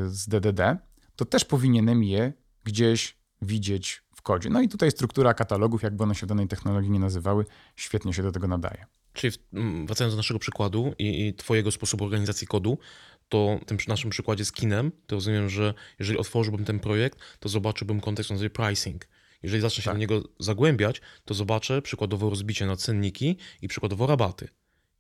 [0.08, 0.78] z DDD,
[1.16, 2.34] to też powinienem je
[2.64, 4.50] gdzieś widzieć w kodzie.
[4.50, 7.46] No i tutaj struktura katalogów, jakby one się w danej technologii nie nazywały,
[7.76, 8.86] świetnie się do tego nadaje.
[9.14, 9.38] Czyli
[9.86, 12.78] wracając do naszego przykładu i, i Twojego sposobu organizacji kodu,
[13.30, 17.50] to w tym naszym przykładzie z kinem, to rozumiem, że jeżeli otworzyłbym ten projekt, to
[17.50, 19.08] zobaczyłbym kontekst nazywa pricing.
[19.46, 19.94] Jeżeli zacznę się tak.
[19.94, 24.48] do niego zagłębiać, to zobaczę przykładowo rozbicie na cenniki i przykładowo rabaty.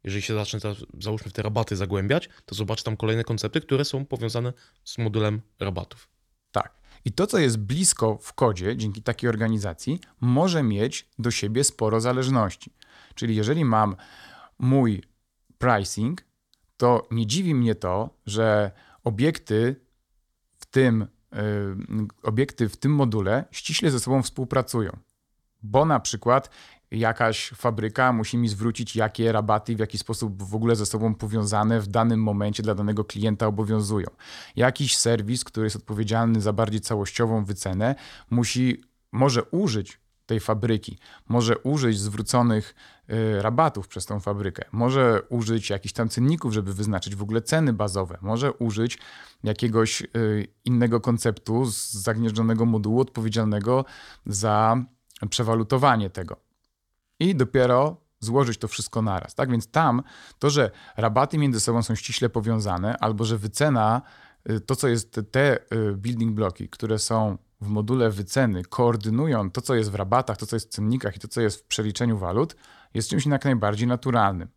[0.03, 0.59] Jeżeli się zacznę,
[0.99, 5.41] załóżmy, w te rabaty zagłębiać, to zobaczę tam kolejne koncepty, które są powiązane z modulem
[5.59, 6.09] rabatów.
[6.51, 6.73] Tak.
[7.05, 12.01] I to, co jest blisko w kodzie, dzięki takiej organizacji, może mieć do siebie sporo
[12.01, 12.71] zależności.
[13.15, 13.95] Czyli jeżeli mam
[14.59, 15.03] mój
[15.57, 16.21] pricing,
[16.77, 18.71] to nie dziwi mnie to, że
[19.03, 19.75] obiekty
[20.57, 21.07] w tym
[22.23, 24.97] obiekty w tym module ściśle ze sobą współpracują.
[25.63, 26.49] Bo na przykład
[26.91, 31.81] jakaś fabryka musi mi zwrócić, jakie rabaty w jaki sposób w ogóle ze sobą powiązane
[31.81, 34.07] w danym momencie dla danego klienta obowiązują.
[34.55, 37.95] Jakiś serwis, który jest odpowiedzialny za bardziej całościową wycenę,
[38.29, 40.97] musi, może użyć tej fabryki,
[41.27, 42.75] może użyć zwróconych
[43.09, 47.73] y, rabatów przez tą fabrykę, może użyć jakichś tam cenników, żeby wyznaczyć w ogóle ceny
[47.73, 48.97] bazowe, może użyć
[49.43, 53.85] jakiegoś y, innego konceptu z zagnieżdżonego modułu odpowiedzialnego
[54.25, 54.77] za
[55.29, 56.37] przewalutowanie tego.
[57.19, 59.35] I dopiero złożyć to wszystko naraz.
[59.35, 60.03] Tak więc tam
[60.39, 64.01] to, że rabaty między sobą są ściśle powiązane, albo że wycena,
[64.49, 65.59] y, to co jest te
[65.95, 70.55] building bloki, które są w module wyceny koordynują to, co jest w rabatach, to, co
[70.55, 72.55] jest w cennikach i to, co jest w przeliczeniu walut,
[72.93, 74.47] jest czymś jak najbardziej naturalnym.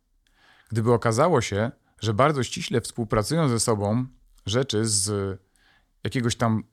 [0.69, 4.05] Gdyby okazało się, że bardzo ściśle współpracują ze sobą
[4.45, 5.39] rzeczy z
[6.03, 6.63] jakiegoś tam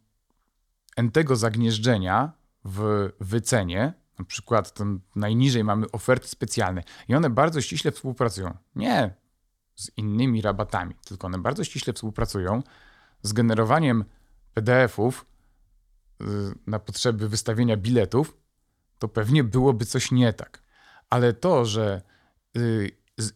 [0.96, 2.32] entego zagnieżdżenia
[2.64, 8.56] w wycenie, na przykład tam najniżej mamy oferty specjalne i one bardzo ściśle współpracują.
[8.76, 9.14] Nie
[9.74, 12.62] z innymi rabatami, tylko one bardzo ściśle współpracują
[13.22, 14.04] z generowaniem
[14.54, 15.26] PDF-ów
[16.66, 18.36] na potrzeby wystawienia biletów,
[18.98, 20.62] to pewnie byłoby coś nie tak.
[21.10, 22.02] Ale to, że
[22.56, 22.90] y,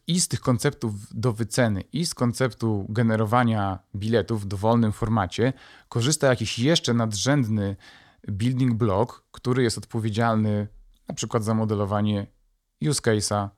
[0.06, 5.52] i z tych konceptów do wyceny, i z konceptu generowania biletów w dowolnym formacie
[5.88, 7.76] korzysta jakiś jeszcze nadrzędny
[8.28, 10.68] building block, który jest odpowiedzialny
[11.08, 12.26] na przykład za modelowanie
[12.88, 13.48] use case'a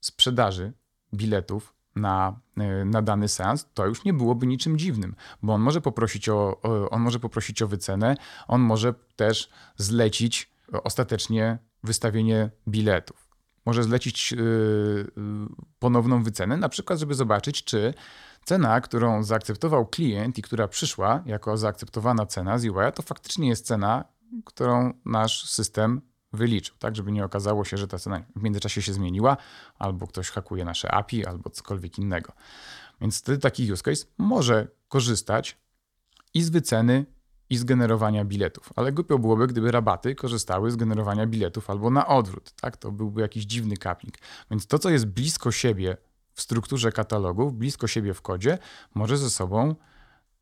[0.00, 0.72] sprzedaży
[1.14, 5.80] biletów na, e, na dany seans, to już nie byłoby niczym dziwnym, bo on może
[5.80, 6.60] poprosić o,
[6.90, 8.16] on może poprosić o wycenę,
[8.48, 10.50] on może też zlecić
[10.84, 13.30] ostatecznie wystawienie biletów.
[13.66, 15.12] może zlecić yy,
[15.78, 17.94] ponowną wycenę, na przykład, żeby zobaczyć, czy
[18.44, 23.66] cena, którą zaakceptował klient i która przyszła jako zaakceptowana cena z UI, to faktycznie jest
[23.66, 24.04] cena,
[24.44, 26.00] którą nasz system
[26.32, 29.36] wyliczył, tak, żeby nie okazało się, że ta cena w międzyczasie się zmieniła,
[29.78, 32.32] albo ktoś hakuje nasze API, albo cokolwiek innego.
[33.00, 35.58] Więc wtedy taki use case może korzystać
[36.34, 37.06] i z wyceny,
[37.50, 38.72] i z generowania biletów.
[38.76, 42.52] Ale głupio byłoby, gdyby rabaty korzystały z generowania biletów albo na odwrót.
[42.60, 42.76] Tak?
[42.76, 44.14] To byłby jakiś dziwny kapling.
[44.50, 45.96] Więc to, co jest blisko siebie
[46.32, 48.58] w strukturze katalogów, blisko siebie w kodzie,
[48.94, 49.74] może ze sobą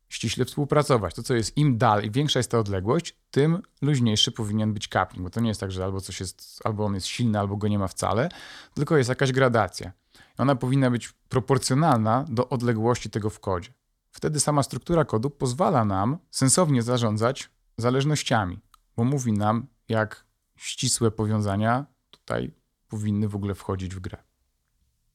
[0.09, 1.15] ściśle współpracować.
[1.15, 5.29] To, co jest im dalej, większa jest ta odległość, tym luźniejszy powinien być kapling, bo
[5.29, 7.79] to nie jest tak, że albo coś jest, albo on jest silny, albo go nie
[7.79, 8.29] ma wcale,
[8.73, 9.91] tylko jest jakaś gradacja.
[10.37, 13.69] Ona powinna być proporcjonalna do odległości tego w kodzie.
[14.11, 18.59] Wtedy sama struktura kodu pozwala nam sensownie zarządzać zależnościami,
[18.97, 22.51] bo mówi nam, jak ścisłe powiązania tutaj
[22.87, 24.28] powinny w ogóle wchodzić w grę.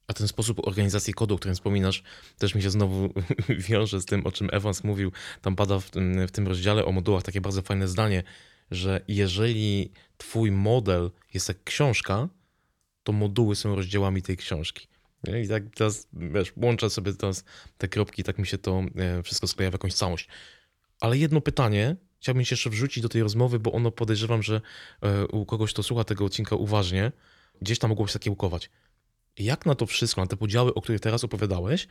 [0.07, 2.03] A ten sposób organizacji kodu, o którym wspominasz,
[2.37, 3.09] też mi się znowu
[3.69, 5.11] wiąże z tym, o czym Evans mówił.
[5.41, 8.23] Tam pada w tym, w tym rozdziale o modułach takie bardzo fajne zdanie,
[8.71, 12.29] że jeżeli twój model jest jak książka,
[13.03, 14.87] to moduły są rozdziałami tej książki.
[15.43, 17.43] I tak teraz, wiesz, łączę sobie teraz
[17.77, 20.27] te kropki, tak mi się to e, wszystko skleja w jakąś całość.
[20.99, 24.61] Ale jedno pytanie chciałbym się jeszcze wrzucić do tej rozmowy, bo ono podejrzewam, że
[25.01, 27.11] e, u kogoś, kto słucha tego odcinka uważnie,
[27.61, 28.69] gdzieś tam mogło się zakiełkować.
[29.39, 31.87] Jak na to wszystko, na te podziały, o których teraz opowiadałeś,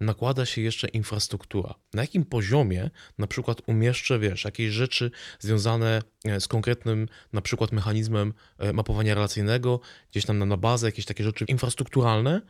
[0.00, 1.74] nakłada się jeszcze infrastruktura.
[1.94, 7.72] Na jakim poziomie na przykład umieszczę, wiesz, jakieś rzeczy związane e, z konkretnym na przykład
[7.72, 8.34] mechanizmem
[8.74, 9.80] mapowania relacyjnego,
[10.10, 12.40] gdzieś tam na bazę, jakieś takie rzeczy infrastrukturalne,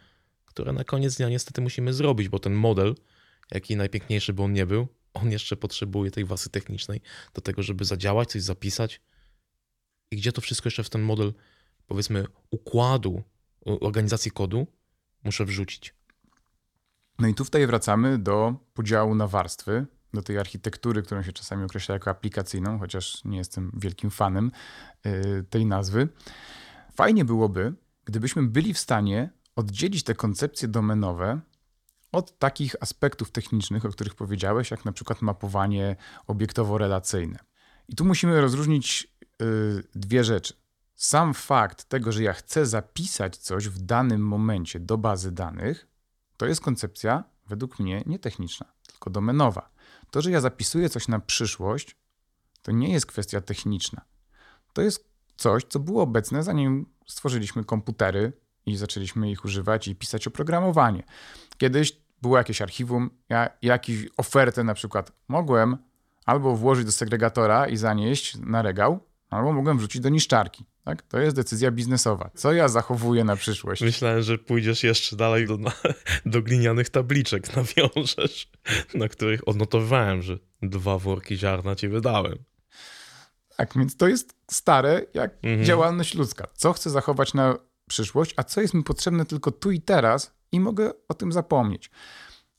[0.46, 2.94] które na koniec dnia niestety musimy zrobić, bo ten model,
[3.50, 7.00] jaki najpiękniejszy by on nie był, on jeszcze potrzebuje tej wasy technicznej
[7.34, 9.00] do tego, żeby zadziałać, coś zapisać.
[10.10, 11.32] I gdzie to wszystko jeszcze w ten model,
[11.86, 13.22] powiedzmy, układu
[13.64, 14.66] organizacji kodu
[15.24, 15.94] muszę wrzucić.
[17.18, 21.64] No i tu tutaj wracamy do podziału na warstwy, do tej architektury, którą się czasami
[21.64, 24.50] określa jako aplikacyjną, chociaż nie jestem wielkim fanem
[25.04, 26.08] yy, tej nazwy.
[26.96, 31.40] Fajnie byłoby, gdybyśmy byli w stanie oddzielić te koncepcje domenowe
[32.12, 35.96] od takich aspektów technicznych, o których powiedziałeś, jak na przykład mapowanie
[36.26, 37.38] obiektowo-relacyjne.
[37.88, 40.54] I tu musimy rozróżnić yy, dwie rzeczy.
[40.96, 45.86] Sam fakt tego, że ja chcę zapisać coś w danym momencie do bazy danych,
[46.36, 49.70] to jest koncepcja według mnie nie techniczna, tylko domenowa.
[50.10, 51.96] To, że ja zapisuję coś na przyszłość,
[52.62, 54.04] to nie jest kwestia techniczna.
[54.72, 58.32] To jest coś, co było obecne, zanim stworzyliśmy komputery,
[58.66, 61.02] i zaczęliśmy ich używać i pisać oprogramowanie.
[61.58, 65.76] Kiedyś było jakieś archiwum, ja jakąś ofertę na przykład mogłem
[66.26, 70.64] albo włożyć do segregatora i zanieść na regał, albo mogłem wrzucić do niszczarki.
[70.84, 71.02] Tak?
[71.02, 72.30] To jest decyzja biznesowa.
[72.34, 73.82] Co ja zachowuję na przyszłość?
[73.82, 75.58] Myślałem, że pójdziesz jeszcze dalej do,
[76.26, 78.50] do glinianych tabliczek, nawiążesz,
[78.94, 82.38] na których odnotowałem, że dwa worki ziarna ci wydałem.
[83.56, 85.64] Tak, więc to jest stare jak mhm.
[85.64, 86.46] działalność ludzka.
[86.54, 87.58] Co chcę zachować na
[87.88, 91.90] przyszłość, a co jest mi potrzebne tylko tu i teraz i mogę o tym zapomnieć.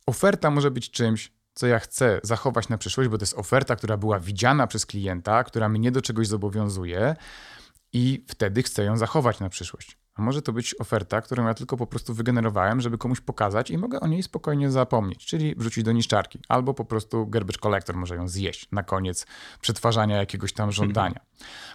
[0.06, 3.98] Oferta może być czymś, co ja chcę zachować na przyszłość, bo to jest oferta, która
[3.98, 7.16] była widziana przez klienta, która mnie do czegoś zobowiązuje
[7.96, 9.98] i wtedy chcę ją zachować na przyszłość.
[10.16, 13.78] A może to być oferta, którą ja tylko po prostu wygenerowałem, żeby komuś pokazać i
[13.78, 18.16] mogę o niej spokojnie zapomnieć, czyli wrzucić do niszczarki, albo po prostu garbage collector może
[18.16, 19.26] ją zjeść na koniec
[19.62, 21.20] przetwarzania jakiegoś tam żądania.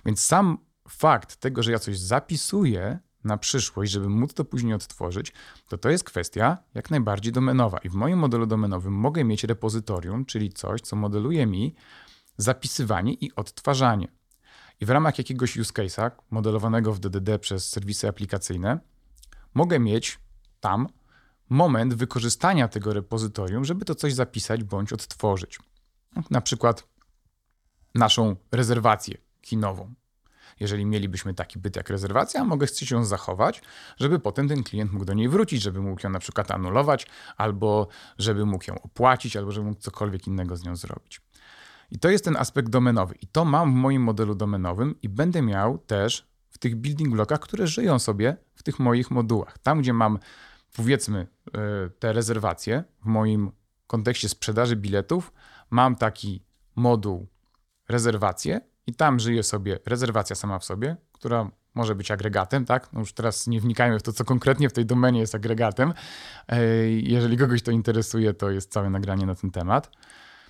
[0.07, 0.59] Więc sam
[0.89, 5.33] fakt tego, że ja coś zapisuję, na przyszłość, żeby móc to później odtworzyć,
[5.68, 7.79] to to jest kwestia jak najbardziej domenowa.
[7.79, 11.75] I w moim modelu domenowym mogę mieć repozytorium, czyli coś, co modeluje mi
[12.37, 14.09] zapisywanie i odtwarzanie.
[14.81, 18.78] I w ramach jakiegoś use case'a modelowanego w DDD przez serwisy aplikacyjne
[19.55, 20.18] mogę mieć
[20.61, 20.89] tam
[21.49, 25.59] moment wykorzystania tego repozytorium, żeby to coś zapisać bądź odtworzyć.
[26.31, 26.87] Na przykład
[27.95, 29.95] naszą rezerwację kinową.
[30.61, 33.62] Jeżeli mielibyśmy taki byt jak rezerwacja, mogę chcieć ją zachować,
[34.01, 37.07] żeby potem ten klient mógł do niej wrócić, żeby mógł ją na przykład anulować,
[37.37, 41.20] albo żeby mógł ją opłacić, albo żeby mógł cokolwiek innego z nią zrobić.
[41.91, 43.14] I to jest ten aspekt domenowy.
[43.22, 47.41] I to mam w moim modelu domenowym i będę miał też w tych building blockach,
[47.41, 49.59] które żyją sobie w tych moich modułach.
[49.59, 50.18] Tam, gdzie mam
[50.76, 53.53] powiedzmy e, te rezerwacje w moim
[53.86, 55.32] kontekście sprzedaży biletów,
[55.70, 56.45] mam taki
[56.76, 57.26] moduł
[57.88, 62.93] rezerwacje i tam żyje sobie rezerwacja sama w sobie, która może być agregatem, tak?
[62.93, 65.95] No już teraz nie wnikajmy w to, co konkretnie w tej domenie jest agregatem.
[66.88, 69.91] Jeżeli kogoś to interesuje, to jest całe nagranie na ten temat.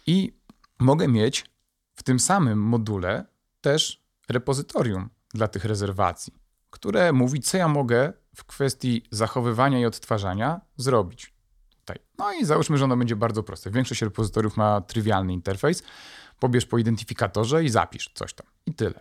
[0.07, 0.39] I
[0.81, 1.51] mogę mieć
[1.95, 3.24] w tym samym module
[3.61, 6.33] też repozytorium dla tych rezerwacji,
[6.70, 11.33] które mówi, co ja mogę w kwestii zachowywania i odtwarzania zrobić.
[11.70, 11.97] Tutaj.
[12.18, 13.70] No i załóżmy, że ono będzie bardzo proste.
[13.70, 15.83] Większość repozytoriów ma trywialny interfejs.
[16.39, 18.47] Pobierz po identyfikatorze i zapisz coś tam.
[18.66, 19.01] I tyle.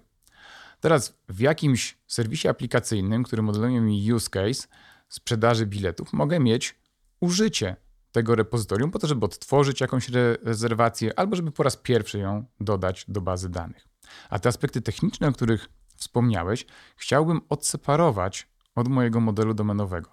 [0.79, 4.67] Teraz w jakimś serwisie aplikacyjnym, który modeluje mi use case
[5.09, 6.75] sprzedaży biletów, mogę mieć
[7.19, 7.75] użycie
[8.11, 12.45] tego repozytorium po to, żeby odtworzyć jakąś re rezerwację albo żeby po raz pierwszy ją
[12.59, 13.87] dodać do bazy danych.
[14.29, 20.09] A te aspekty techniczne, o których wspomniałeś, chciałbym odseparować od mojego modelu domenowego.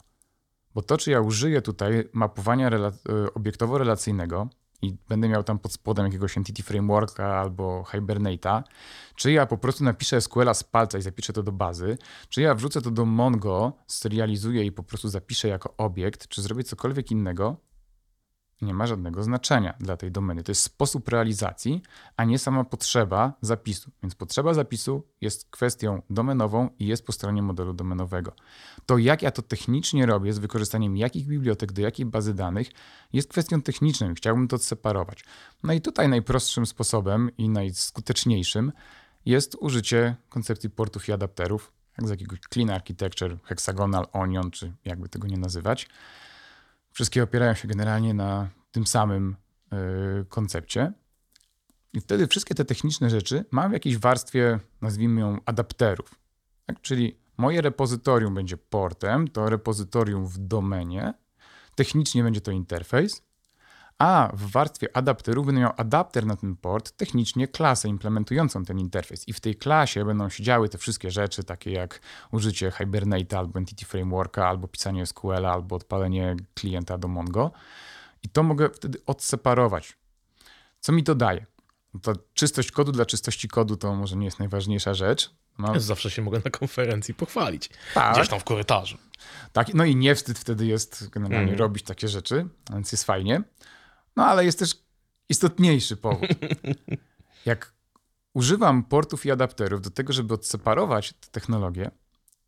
[0.74, 2.92] Bo to, czy ja użyję tutaj mapowania rela e,
[3.34, 4.48] obiektowo-relacyjnego
[4.82, 8.62] i będę miał tam pod spodem jakiegoś Entity Frameworka albo Hibernate'a,
[9.14, 12.54] czy ja po prostu napiszę SQL-a z palca i zapiszę to do bazy, czy ja
[12.54, 17.56] wrzucę to do Mongo, serializuję i po prostu zapiszę jako obiekt, czy zrobię cokolwiek innego,
[18.62, 20.42] nie ma żadnego znaczenia dla tej domeny.
[20.42, 21.82] To jest sposób realizacji,
[22.16, 23.90] a nie sama potrzeba zapisu.
[24.02, 28.32] Więc potrzeba zapisu jest kwestią domenową i jest po stronie modelu domenowego.
[28.86, 32.70] To, jak ja to technicznie robię, z wykorzystaniem jakich bibliotek do jakiej bazy danych,
[33.12, 34.14] jest kwestią techniczną.
[34.14, 35.24] Chciałbym to odseparować.
[35.62, 38.72] No i tutaj najprostszym sposobem i najskuteczniejszym
[39.26, 45.08] jest użycie koncepcji portów i adapterów, jak z jakiegoś clean architecture, hexagonal onion, czy jakby
[45.08, 45.88] tego nie nazywać
[46.96, 49.36] Wszystkie opierają się generalnie na tym samym
[49.72, 49.78] yy,
[50.28, 50.92] koncepcie.
[51.92, 56.14] I wtedy wszystkie te techniczne rzeczy mam w jakiejś warstwie, nazwijmy ją adapterów.
[56.66, 56.80] Tak?
[56.80, 61.14] Czyli moje repozytorium będzie portem, to repozytorium w domenie,
[61.74, 63.22] technicznie będzie to interfejs,
[63.98, 69.28] a w warstwie adapterów będę miał adapter na ten port, technicznie klasę implementującą ten interfejs.
[69.28, 72.00] I w tej klasie będą się działy te wszystkie rzeczy, takie jak
[72.32, 77.50] użycie Hibernate albo Entity Frameworka, albo pisanie SQL, albo odpalenie klienta do Mongo.
[78.22, 79.96] I to mogę wtedy odseparować.
[80.80, 81.46] Co mi to daje?
[82.02, 85.30] To czystość kodu dla czystości kodu to może nie jest najważniejsza rzecz.
[85.58, 85.80] No.
[85.80, 87.70] Zawsze się mogę na konferencji pochwalić.
[87.94, 88.14] Tak.
[88.14, 88.98] Gdzieś tam w korytarzu.
[89.52, 91.58] Tak, no i nie wstyd wtedy jest generalnie mm.
[91.58, 93.42] robić takie rzeczy, więc jest fajnie.
[94.16, 94.84] No ale jest też
[95.28, 96.28] istotniejszy powód.
[97.46, 97.72] Jak
[98.34, 101.90] używam portów i adapterów do tego, żeby odseparować te technologie,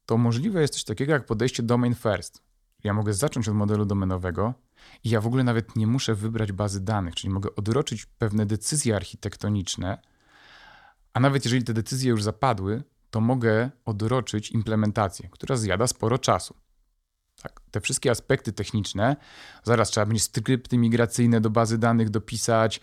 [0.07, 2.43] to możliwe jest coś takiego jak podejście domain first.
[2.85, 4.55] Ja mogę zacząć od modelu domenowego
[5.05, 8.97] i ja w ogóle nawet nie muszę wybrać bazy danych, czyli mogę odroczyć pewne decyzje
[8.97, 9.99] architektoniczne,
[11.13, 16.55] a nawet jeżeli te decyzje już zapadły, to mogę odroczyć implementację, która zjada sporo czasu.
[17.43, 19.17] Tak, te wszystkie aspekty techniczne,
[19.65, 22.81] zaraz trzeba będzie skrypty migracyjne do bazy danych dopisać,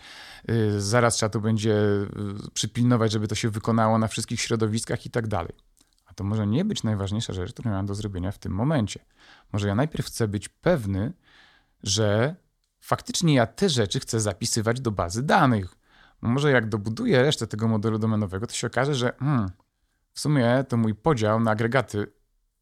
[0.48, 2.06] yy, zaraz trzeba to będzie yy,
[2.54, 5.52] przypilnować, żeby to się wykonało na wszystkich środowiskach i tak dalej.
[6.06, 9.00] A to może nie być najważniejsza rzecz, którą mam do zrobienia w tym momencie.
[9.52, 11.12] Może ja najpierw chcę być pewny,
[11.82, 12.36] że
[12.80, 15.76] faktycznie ja te rzeczy chcę zapisywać do bazy danych.
[16.22, 19.50] Bo może jak dobuduję resztę tego modelu domenowego, to się okaże, że hmm,
[20.12, 22.12] w sumie to mój podział na agregaty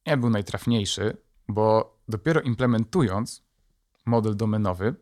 [0.07, 1.17] nie był najtrafniejszy,
[1.49, 3.43] bo dopiero implementując
[4.07, 4.95] model domenowy,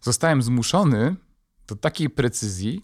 [0.00, 1.16] zostałem zmuszony
[1.66, 2.82] do takiej precyzji,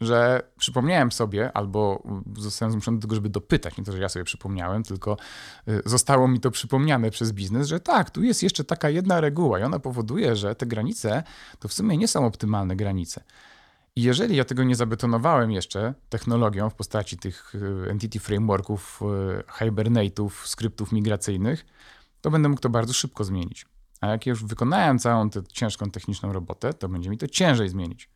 [0.00, 2.02] że przypomniałem sobie, albo
[2.36, 5.16] zostałem zmuszony do tego, żeby dopytać, nie to, że ja sobie przypomniałem, tylko
[5.68, 9.60] y, zostało mi to przypomniane przez biznes, że tak, tu jest jeszcze taka jedna reguła
[9.60, 11.22] i ona powoduje, że te granice
[11.58, 13.24] to w sumie nie są optymalne granice.
[13.96, 19.52] I jeżeli ja tego nie zabetonowałem jeszcze technologią w postaci tych y, entity frameworków, y,
[19.52, 21.66] hibernate'ów, skryptów migracyjnych,
[22.22, 23.66] to będę mógł to bardzo szybko zmienić.
[24.00, 28.10] A jak już wykonałem całą tę ciężką techniczną robotę, to będzie mi to ciężej zmienić.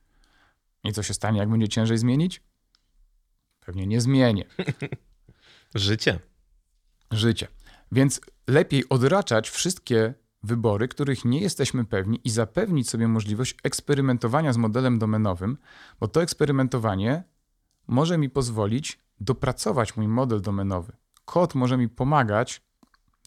[0.84, 2.42] I co się stanie, jak będzie ciężej zmienić?
[3.60, 4.44] Pewnie nie zmienię.
[5.74, 6.18] Życie.
[7.10, 7.48] Życie.
[7.92, 14.56] Więc lepiej odraczać wszystkie wybory, których nie jesteśmy pewni i zapewnić sobie możliwość eksperymentowania z
[14.56, 15.58] modelem domenowym,
[16.00, 17.24] bo to eksperymentowanie
[17.86, 20.92] może mi pozwolić dopracować mój model domenowy.
[21.24, 22.62] Kod może mi pomagać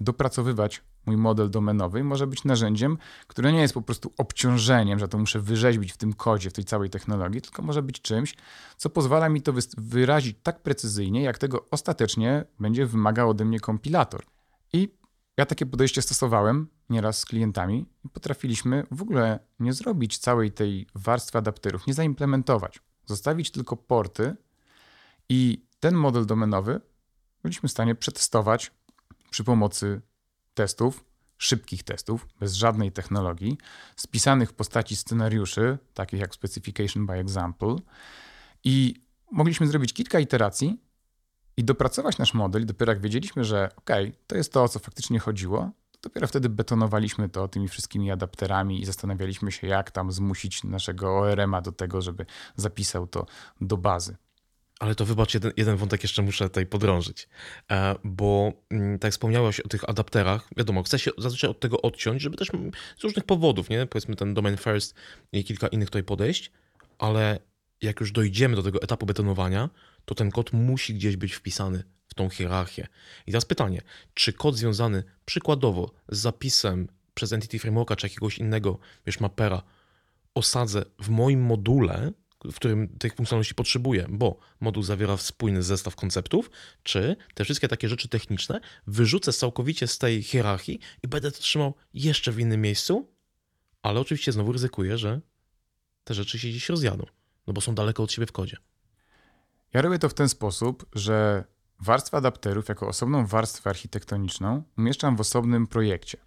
[0.02, 2.97] dopracowywać mój model domenowy może być narzędziem,
[3.28, 6.66] które nie jest po prostu obciążeniem, że to muszę wyrzeźbić w tym kodzie, w tej
[6.66, 8.36] całej technologii, tylko może być czymś,
[8.78, 14.24] co pozwala mi to wyrazić tak precyzyjnie, jak tego ostatecznie będzie wymagał ode mnie kompilator.
[14.74, 15.00] I
[15.38, 20.88] ja takie podejście stosowałem nieraz z klientami i potrafiliśmy w ogóle nie zrobić całej tej
[20.95, 24.36] warstwy adapterów, nie zaimplementować, zostawić tylko porty
[25.30, 26.82] i ten model domenowy
[27.43, 28.72] byliśmy w stanie przetestować
[29.30, 30.02] przy pomocy
[30.54, 31.04] testów,
[31.38, 33.58] szybkich testów, bez żadnej technologii,
[33.96, 37.76] spisanych w postaci scenariuszy, takich jak Specification by Example.
[38.64, 38.96] I
[39.32, 40.80] mogliśmy zrobić kilka iteracji
[41.58, 42.66] i dopracować nasz model.
[42.66, 43.90] Dopiero jak wiedzieliśmy, że OK,
[44.28, 48.82] to jest to, o co faktycznie chodziło, to dopiero wtedy betonowaliśmy to tymi wszystkimi adapterami
[48.82, 52.26] i zastanawialiśmy się, jak tam zmusić naszego ORM-a do tego, żeby
[52.56, 53.26] zapisał to
[53.62, 54.18] do bazy.
[54.80, 57.30] Ale to wybacz, jeden, jeden wątek jeszcze muszę tutaj podrążyć,
[57.72, 62.22] e, bo mm, tak wspomniałeś o tych adapterach, wiadomo, chcę się zazwyczaj od tego odciąć,
[62.22, 62.48] żeby też
[62.98, 63.86] z różnych powodów, nie?
[63.86, 64.96] powiedzmy ten domain first
[65.32, 66.52] i kilka innych tutaj podejść,
[66.98, 67.40] ale
[67.82, 69.70] jak już dojdziemy do tego etapu betonowania,
[70.06, 72.88] to ten kod musi gdzieś być wpisany w tą hierarchię.
[73.28, 73.82] I teraz pytanie,
[74.14, 79.62] czy kod związany przykładowo z zapisem przez Entity Frameworka czy jakiegoś innego, wiesz, mapera,
[80.36, 82.12] osadzę w moim module,
[82.46, 86.52] w którym tych funkcjonalności potrzebuję, bo moduł zawiera spójny zestaw konceptów,
[86.84, 91.74] czy te wszystkie takie rzeczy techniczne wyrzucę całkowicie z tej hierarchii i będę to trzymał
[91.94, 93.08] jeszcze w innym miejscu,
[93.82, 95.22] ale oczywiście znowu ryzykuję, że
[96.04, 97.06] te rzeczy się gdzieś rozjadą,
[97.48, 98.58] no bo są daleko od siebie w kodzie.
[99.74, 101.44] Ja robię to w ten sposób, że
[101.80, 106.18] warstwę adapterów jako osobną warstwę architektoniczną umieszczam w osobnym projekcie.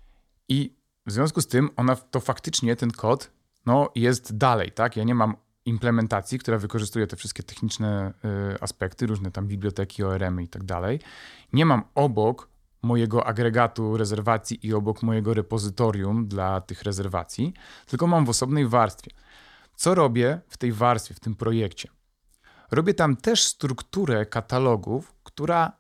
[0.49, 3.31] I w związku z tym ona to faktycznie ten kod
[3.67, 4.97] no, jest dalej, tak?
[4.97, 5.37] Ja nie mam
[5.67, 8.13] implementacji, która wykorzystuje te wszystkie techniczne
[8.55, 11.01] y, aspekty, różne tam biblioteki, ORM i tak dalej.
[11.53, 12.49] Nie mam obok
[12.83, 17.55] mojego agregatu rezerwacji i obok mojego repozytorium dla tych rezerwacji,
[17.87, 19.11] tylko mam w osobnej warstwie.
[19.77, 21.89] Co robię w tej warstwie, w tym projekcie?
[22.71, 25.73] Robię tam też strukturę katalogów, która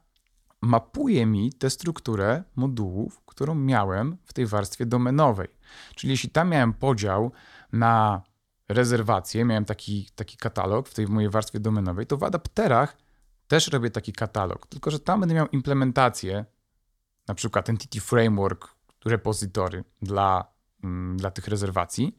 [0.62, 5.48] mapuje mi tę strukturę modułów, którą miałem w tej warstwie domenowej.
[5.94, 7.32] Czyli jeśli tam miałem podział
[7.72, 8.22] na
[8.72, 12.96] rezerwację, miałem taki, taki katalog w tej mojej warstwie domenowej, to w adapterach
[13.48, 16.44] też robię taki katalog, tylko że tam będę miał implementację,
[17.28, 18.68] na przykład Entity Framework,
[19.04, 20.52] repozytory dla,
[20.84, 22.16] mm, dla tych rezerwacji.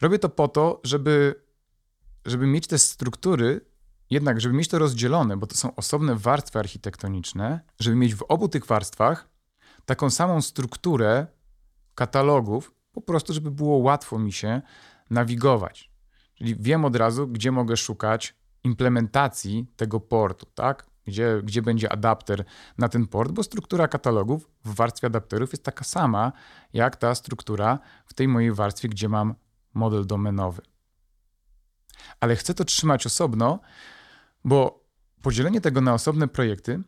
[0.00, 1.42] Robię to po to, żeby,
[2.24, 3.60] żeby mieć te struktury,
[4.10, 8.48] jednak żeby mieć to rozdzielone, bo to są osobne warstwy architektoniczne, żeby mieć w obu
[8.48, 9.28] tych warstwach
[9.84, 11.26] taką samą strukturę
[11.94, 14.62] katalogów, po prostu, żeby było łatwo mi się
[15.10, 15.90] nawigować.
[16.34, 18.34] Czyli wiem od razu, gdzie mogę szukać
[18.64, 20.86] implementacji tego portu, tak?
[21.04, 22.44] Gdzie, gdzie będzie adapter
[22.78, 26.32] na ten port, bo struktura katalogów w warstwie adapterów jest taka sama,
[26.72, 29.34] jak ta struktura w tej mojej warstwie, gdzie mam
[29.74, 30.62] model domenowy.
[32.20, 33.60] Ale chcę to trzymać osobno,
[34.44, 34.84] bo
[35.22, 36.82] podzielenie tego na osobne projekty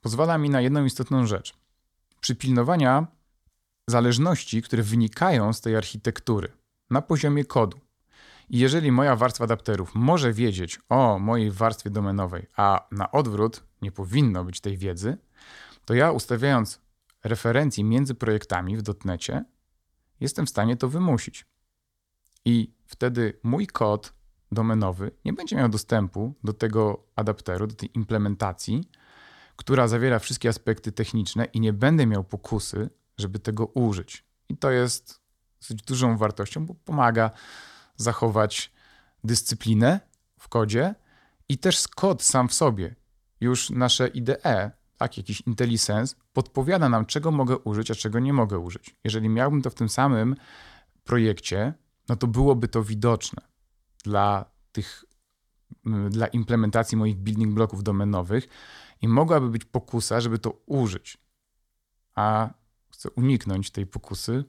[0.00, 1.54] pozwala mi na jedną istotną rzecz.
[2.20, 3.06] Przypilnowania
[3.86, 6.52] zależności, które wynikają z tej architektury
[6.92, 7.80] na poziomie kodu.
[8.50, 13.92] I jeżeli moja warstwa adapterów może wiedzieć o mojej warstwie domenowej, a na odwrót nie
[13.92, 15.18] powinno być tej wiedzy,
[15.84, 16.80] to ja ustawiając
[17.24, 19.44] referencje między projektami w dotnecie,
[20.20, 21.46] jestem w stanie to wymusić.
[22.44, 24.12] I wtedy mój kod
[24.52, 28.90] domenowy nie będzie miał dostępu do tego adapteru, do tej implementacji,
[29.56, 34.24] która zawiera wszystkie aspekty techniczne i nie będę miał pokusy, żeby tego użyć.
[34.48, 35.21] I to jest
[35.62, 37.30] dosyć dużą wartością, bo pomaga
[37.96, 38.72] zachować
[39.24, 40.00] dyscyplinę
[40.38, 40.94] w kodzie
[41.48, 42.94] i też kod sam w sobie,
[43.40, 48.58] już nasze IDE, tak, jakiś IntelliSense, podpowiada nam, czego mogę użyć, a czego nie mogę
[48.58, 48.96] użyć.
[49.04, 50.36] Jeżeli miałbym to w tym samym
[51.04, 51.74] projekcie,
[52.08, 53.42] no to byłoby to widoczne
[54.04, 55.04] dla tych,
[56.10, 58.48] dla implementacji moich building bloków domenowych
[59.02, 61.18] i mogłaby być pokusa, żeby to użyć.
[62.14, 62.50] A
[63.02, 64.44] chcę uniknąć tej pokusy,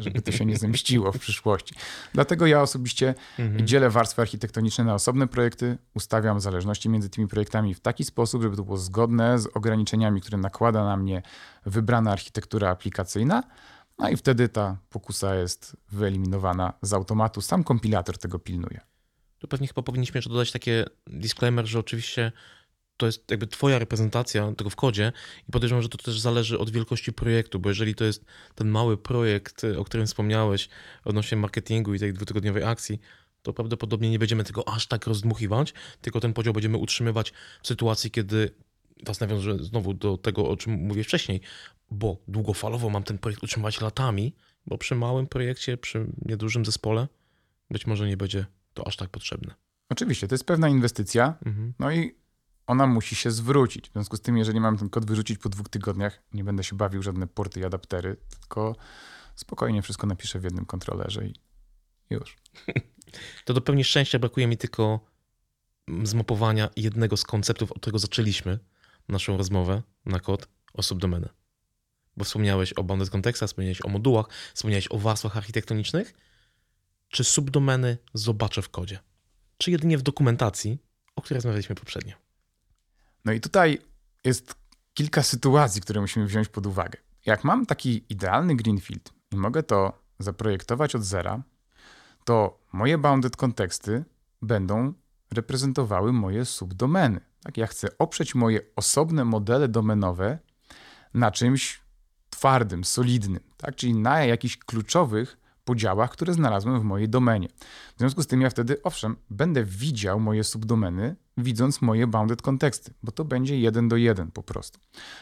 [0.00, 1.74] żeby to się nie zemściło w przyszłości.
[2.14, 3.66] Dlatego ja osobiście mhm.
[3.66, 8.56] dzielę warstwy architektoniczne na osobne projekty, ustawiam zależności między tymi projektami w taki sposób, żeby
[8.56, 11.22] to było zgodne z ograniczeniami, które nakłada na mnie
[11.66, 13.42] wybrana architektura aplikacyjna.
[13.98, 17.40] No i wtedy ta pokusa jest wyeliminowana z automatu.
[17.40, 18.80] Sam kompilator tego pilnuje.
[19.38, 22.32] Tu pewnie chyba powinniśmy jeszcze dodać takie disclaimer, że oczywiście
[23.00, 25.12] to jest jakby twoja reprezentacja tego w kodzie
[25.48, 28.24] i podejrzewam, że to też zależy od wielkości projektu, bo jeżeli to jest
[28.54, 30.68] ten mały projekt, o którym wspomniałeś
[31.04, 33.00] odnośnie marketingu i tej dwutygodniowej akcji,
[33.42, 37.32] to prawdopodobnie nie będziemy tego aż tak rozdmuchiwać, tylko ten podział będziemy utrzymywać
[37.62, 38.54] w sytuacji, kiedy
[39.06, 41.40] was nawiążę znowu do tego, o czym mówię wcześniej,
[41.90, 44.34] bo długofalowo mam ten projekt utrzymywać latami,
[44.66, 47.08] bo przy małym projekcie, przy niedużym zespole
[47.70, 49.54] być może nie będzie to aż tak potrzebne.
[49.88, 51.34] Oczywiście, to jest pewna inwestycja.
[51.46, 51.72] Mhm.
[51.78, 52.20] No i
[52.70, 53.88] ona musi się zwrócić.
[53.88, 56.76] W związku z tym, jeżeli mam ten kod wyrzucić po dwóch tygodniach, nie będę się
[56.76, 58.76] bawił żadne porty i adaptery, tylko
[59.36, 61.34] spokojnie wszystko napiszę w jednym kontrolerze i
[62.10, 62.36] już.
[63.44, 65.00] To do pełni szczęścia brakuje mi tylko
[66.02, 68.58] zmapowania jednego z konceptów, od którego zaczęliśmy
[69.08, 71.28] naszą rozmowę na kod osób domeny.
[72.16, 76.14] Bo wspomniałeś o bounded contextach, wspomniałeś o modułach, wspomniałeś o warstwach architektonicznych.
[77.08, 78.98] Czy subdomeny zobaczę w kodzie?
[79.58, 80.78] Czy jedynie w dokumentacji,
[81.16, 82.29] o której rozmawialiśmy poprzednio?
[83.24, 83.78] No i tutaj
[84.24, 84.54] jest
[84.94, 86.98] kilka sytuacji, które musimy wziąć pod uwagę.
[87.26, 91.42] Jak mam taki idealny greenfield i mogę to zaprojektować od zera,
[92.24, 94.04] to moje bounded konteksty
[94.42, 94.92] będą
[95.30, 97.20] reprezentowały moje subdomeny.
[97.42, 100.38] Tak, ja chcę oprzeć moje osobne modele domenowe
[101.14, 101.80] na czymś
[102.30, 103.76] twardym, solidnym, tak?
[103.76, 105.39] czyli na jakichś kluczowych
[105.70, 107.48] podziałach, które znalazłem w mojej domenie.
[107.96, 112.94] W związku z tym ja wtedy, owszem, będę widział moje subdomeny, widząc moje bounded konteksty,
[113.02, 114.80] bo to będzie jeden do jeden po prostu.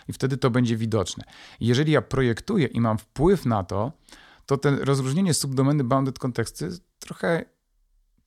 [0.08, 1.24] I wtedy to będzie widoczne.
[1.60, 3.92] jeżeli ja projektuję i mam wpływ na to,
[4.46, 7.44] to ten rozróżnienie subdomeny bounded konteksty trochę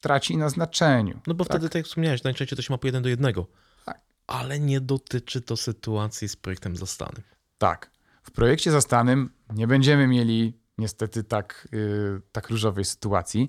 [0.02, 1.20] traci na znaczeniu.
[1.28, 1.52] No bo tak?
[1.52, 3.48] wtedy, tak jak wspomniałeś, najczęściej to się mapuje jeden do jednego.
[3.86, 4.02] Tak.
[4.28, 7.24] Ale nie dotyczy to sytuacji z projektem zastanym.
[7.58, 7.92] Tak.
[8.24, 13.48] W projekcie zastanym nie będziemy mieli niestety tak, yy, tak różowej sytuacji.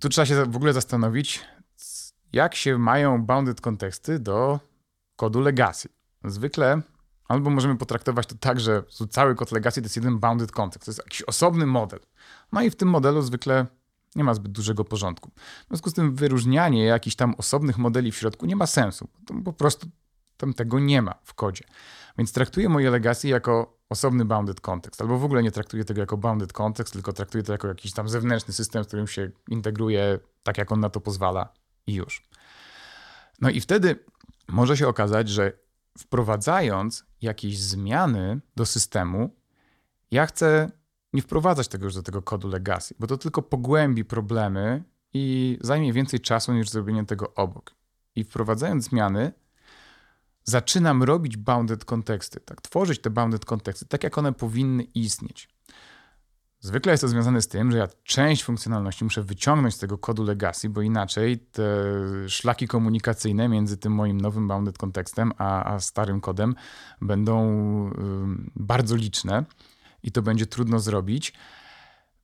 [0.00, 1.44] Tu trzeba się w ogóle zastanowić,
[2.32, 4.60] jak się mają bounded konteksty do
[5.16, 5.88] kodu legacy.
[6.24, 6.82] Zwykle
[7.28, 10.90] albo możemy potraktować to tak, że cały kod legacy to jest jeden bounded context, to
[10.90, 12.00] jest jakiś osobny model.
[12.52, 13.66] No i w tym modelu zwykle
[14.16, 15.30] nie ma zbyt dużego porządku.
[15.64, 19.08] W związku z tym wyróżnianie jakichś tam osobnych modeli w środku nie ma sensu.
[19.26, 19.86] To po prostu
[20.36, 21.64] tam tego nie ma w kodzie.
[22.18, 26.16] Więc traktuję moje legacy jako osobny bounded context, albo w ogóle nie traktuję tego jako
[26.16, 30.58] bounded context, tylko traktuję to jako jakiś tam zewnętrzny system, z którym się integruje tak,
[30.58, 31.52] jak on na to pozwala
[31.86, 32.28] i już.
[33.40, 34.04] No i wtedy
[34.48, 35.52] może się okazać, że
[35.98, 39.36] wprowadzając jakieś zmiany do systemu,
[40.10, 40.70] ja chcę
[41.12, 44.84] nie wprowadzać tego już do tego kodu legacy, bo to tylko pogłębi problemy
[45.14, 47.74] i zajmie więcej czasu niż zrobienie tego obok.
[48.16, 49.32] I wprowadzając zmiany,
[50.48, 55.48] zaczynam robić bounded konteksty, tak, tworzyć te bounded konteksty, tak jak one powinny istnieć.
[56.60, 60.24] Zwykle jest to związane z tym, że ja część funkcjonalności muszę wyciągnąć z tego kodu
[60.24, 61.64] legacy, bo inaczej te
[62.28, 66.54] szlaki komunikacyjne między tym moim nowym bounded kontekstem a, a starym kodem
[67.00, 67.48] będą
[67.88, 67.92] y,
[68.56, 69.44] bardzo liczne
[70.02, 71.32] i to będzie trudno zrobić.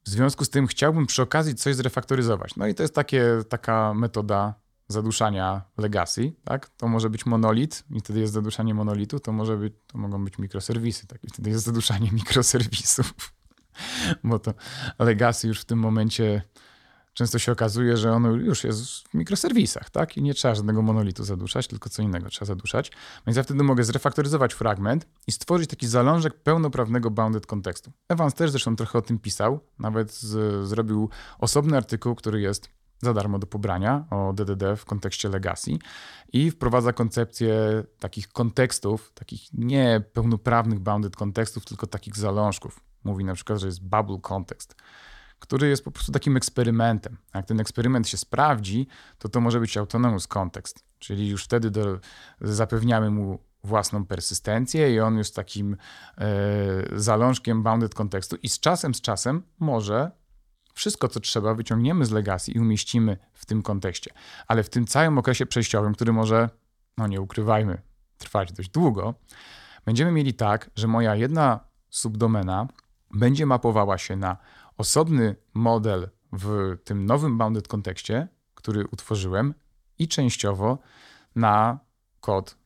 [0.05, 2.57] W związku z tym chciałbym przy okazji coś zrefaktoryzować.
[2.57, 4.55] No i to jest takie, taka metoda
[4.89, 6.69] zaduszania legacy, tak?
[6.69, 10.39] To może być monolit i wtedy jest zaduszanie monolitu, to może być, to mogą być
[10.39, 11.25] mikroserwisy, tak?
[11.25, 13.15] I wtedy jest zaduszanie mikroserwisów.
[14.25, 14.55] Bo to
[14.99, 16.43] legacy już w tym momencie
[17.15, 20.17] często się okazuje, że ono już jest w mikroserwisach, tak?
[20.17, 22.93] I nie trzeba żadnego monolitu zaduszać, tylko co innego trzeba zaduszać.
[23.27, 27.93] Więc ja wtedy mogę zrefaktoryzować fragment i stworzyć taki zalążek pełnoprawnego bounded kontekstu.
[28.09, 32.69] Evans też zresztą trochę o tym pisał, nawet z, zrobił osobny artykuł, który jest
[33.01, 35.71] za darmo do pobrania o DDD w kontekście legacy
[36.33, 42.81] i wprowadza koncepcję takich kontekstów, takich nie pełnoprawnych bounded kontekstów, tylko takich zalążków.
[43.05, 44.77] Mówi na przykład, że jest bubble context,
[45.39, 47.17] który jest po prostu takim eksperymentem.
[47.35, 48.87] Jak ten eksperyment się sprawdzi,
[49.19, 51.99] to to może być autonomous context, czyli już wtedy do,
[52.41, 55.77] zapewniamy mu własną persystencję i on jest takim
[56.19, 56.27] e,
[56.93, 60.11] zalążkiem bounded kontekstu i z czasem, z czasem może
[60.75, 64.11] wszystko, co trzeba, wyciągniemy z legacy i umieścimy w tym kontekście.
[64.47, 66.49] Ale w tym całym okresie przejściowym, który może,
[66.99, 67.83] no nie ukrywajmy,
[68.19, 69.15] trwać dość długo,
[69.85, 71.61] będziemy mieli tak, że moja jedna
[71.91, 72.69] subdomena
[73.11, 74.37] będzie mapowała się na
[74.77, 79.55] osobny model w tym nowym bounded kontekście, który utworzyłem
[79.99, 80.79] i częściowo
[81.37, 81.79] na
[82.21, 82.57] kod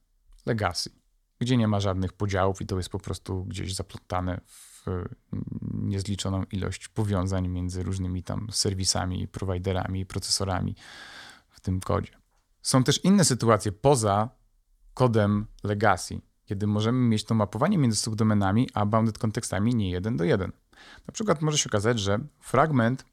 [0.46, 0.90] legacy,
[1.38, 4.67] gdzie nie ma żadnych podziałów i to jest po prostu gdzieś zaplątane w
[5.74, 10.76] niezliczoną ilość powiązań między różnymi tam serwisami, prowajderami, procesorami
[11.48, 12.12] w tym kodzie.
[12.62, 14.30] Są też inne sytuacje poza
[14.94, 20.24] kodem legacy, kiedy możemy mieć to mapowanie między subdomenami a bounded kontekstami nie jeden do
[20.24, 20.52] jeden.
[21.06, 23.04] Na przykład może się okazać, że fragment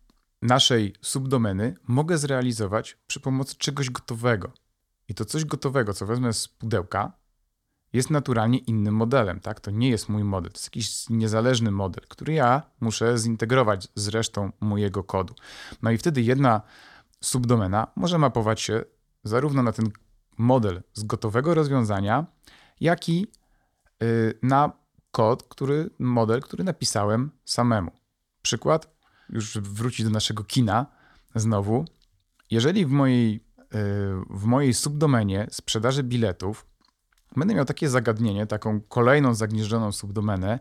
[0.41, 4.51] naszej subdomeny mogę zrealizować przy pomocy czegoś gotowego.
[5.07, 7.11] I to coś gotowego, co wezmę z pudełka,
[7.93, 9.39] jest naturalnie innym modelem.
[9.39, 9.59] Tak?
[9.59, 14.07] To nie jest mój model, to jest jakiś niezależny model, który ja muszę zintegrować z
[14.07, 15.33] resztą mojego kodu.
[15.81, 16.61] No i wtedy jedna
[17.21, 18.83] subdomena może mapować się
[19.23, 19.91] zarówno na ten
[20.37, 22.25] model z gotowego rozwiązania,
[22.79, 23.27] jak i
[24.03, 24.71] y, na
[25.11, 27.91] kod, który, model, który napisałem samemu.
[28.41, 28.95] Przykład,
[29.29, 30.85] już wrócić do naszego kina
[31.35, 31.85] znowu.
[32.51, 33.39] Jeżeli w mojej, y,
[34.29, 36.65] w mojej subdomenie sprzedaży biletów
[37.39, 40.59] będę miał takie zagadnienie, taką kolejną zagnieżdżoną subdomenę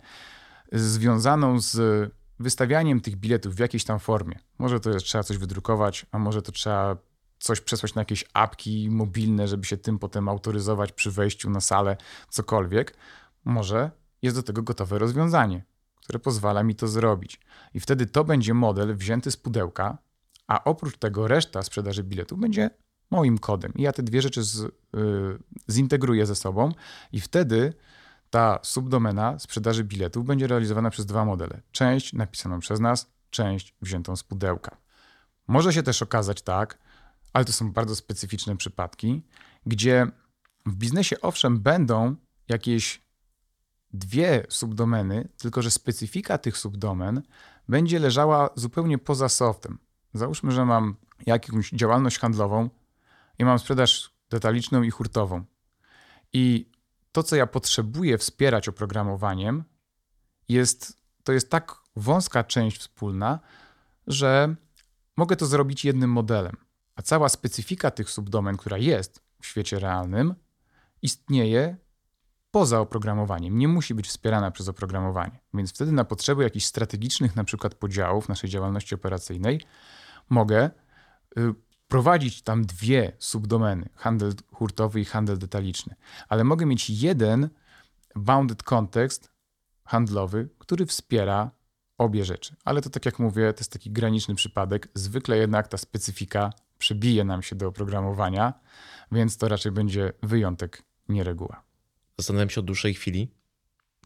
[0.73, 4.39] związaną z wystawianiem tych biletów w jakiejś tam formie.
[4.59, 6.97] Może to jest, trzeba coś wydrukować, a może to trzeba
[7.39, 11.97] coś przesłać na jakieś apki mobilne, żeby się tym potem autoryzować przy wejściu na salę,
[12.29, 12.97] cokolwiek.
[13.45, 13.91] Może
[14.23, 15.65] jest do tego gotowe rozwiązanie,
[15.97, 17.41] które pozwala mi to zrobić.
[17.75, 19.99] I wtedy to będzie model wzięty z pudełka,
[20.47, 22.71] a oprócz tego reszta sprzedaży biletów będzie
[23.15, 23.73] moim kodem.
[23.75, 24.71] I ja te dwie rzeczy z, y,
[25.71, 26.73] zintegruję ze sobą
[27.13, 27.75] i wtedy
[28.31, 31.61] ta subdomena sprzedaży biletów będzie realizowana przez dwa modele.
[31.73, 34.77] Część napisaną przez nas, część wziętą z pudełka.
[35.49, 36.79] Może się też okazać tak,
[37.33, 39.23] ale to są bardzo specyficzne przypadki,
[39.67, 40.07] gdzie
[40.67, 42.17] w biznesie owszem będą
[42.49, 43.03] jakieś
[43.93, 47.23] dwie subdomeny, tylko że specyfika tych subdomen
[47.69, 49.79] będzie leżała zupełnie poza softem.
[50.15, 50.97] Załóżmy, że mam
[51.27, 52.71] jakąś działalność handlową
[53.39, 55.45] i mam sprzedaż detaliczną i hurtową.
[56.33, 56.71] I
[57.13, 59.65] to, co ja potrzebuję wspierać oprogramowaniem,
[60.49, 63.41] jest, to jest tak wąska część wspólna,
[64.07, 64.55] że
[65.17, 66.57] mogę to zrobić jednym modelem.
[66.97, 70.35] A cała specyfika tych subdomen, która jest w świecie realnym,
[71.03, 71.77] istnieje
[72.51, 75.41] poza oprogramowaniem, nie musi być wspierana przez oprogramowanie.
[75.55, 79.61] Więc wtedy na potrzeby jakichś strategicznych na przykład podziałów naszej działalności operacyjnej
[80.29, 80.71] mogę
[81.39, 81.55] y,
[81.89, 85.95] prowadzić tam dwie subdomeny, handel hurtowy i handel detaliczny,
[86.29, 87.49] ale mogę mieć jeden
[88.17, 89.31] bounded context
[89.85, 91.51] handlowy, który wspiera
[91.99, 92.57] obie rzeczy.
[92.65, 94.89] Ale to tak jak mówię, to jest taki graniczny przypadek.
[94.95, 98.53] Zwykle jednak ta specyfika przebije nam się do oprogramowania,
[99.13, 101.63] więc to raczej będzie wyjątek, nie reguła.
[102.19, 103.35] Zastanawiam się od dłuższej chwili,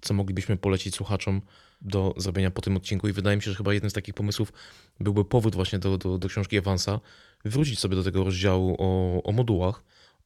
[0.01, 1.43] co moglibyśmy polecić słuchaczom
[1.81, 4.53] do zrobienia po tym odcinku i wydaje mi się, że chyba jednym z takich pomysłów
[5.01, 7.01] byłby powód właśnie do, do, do książki Evansa,
[7.45, 9.85] wrócić sobie do tego rozdziału o, o modułach,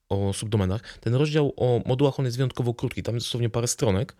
[0.08, 0.98] o subdomenach.
[0.98, 4.16] Ten rozdział o modułach, on jest wyjątkowo krótki, tam jest dosłownie parę stronek,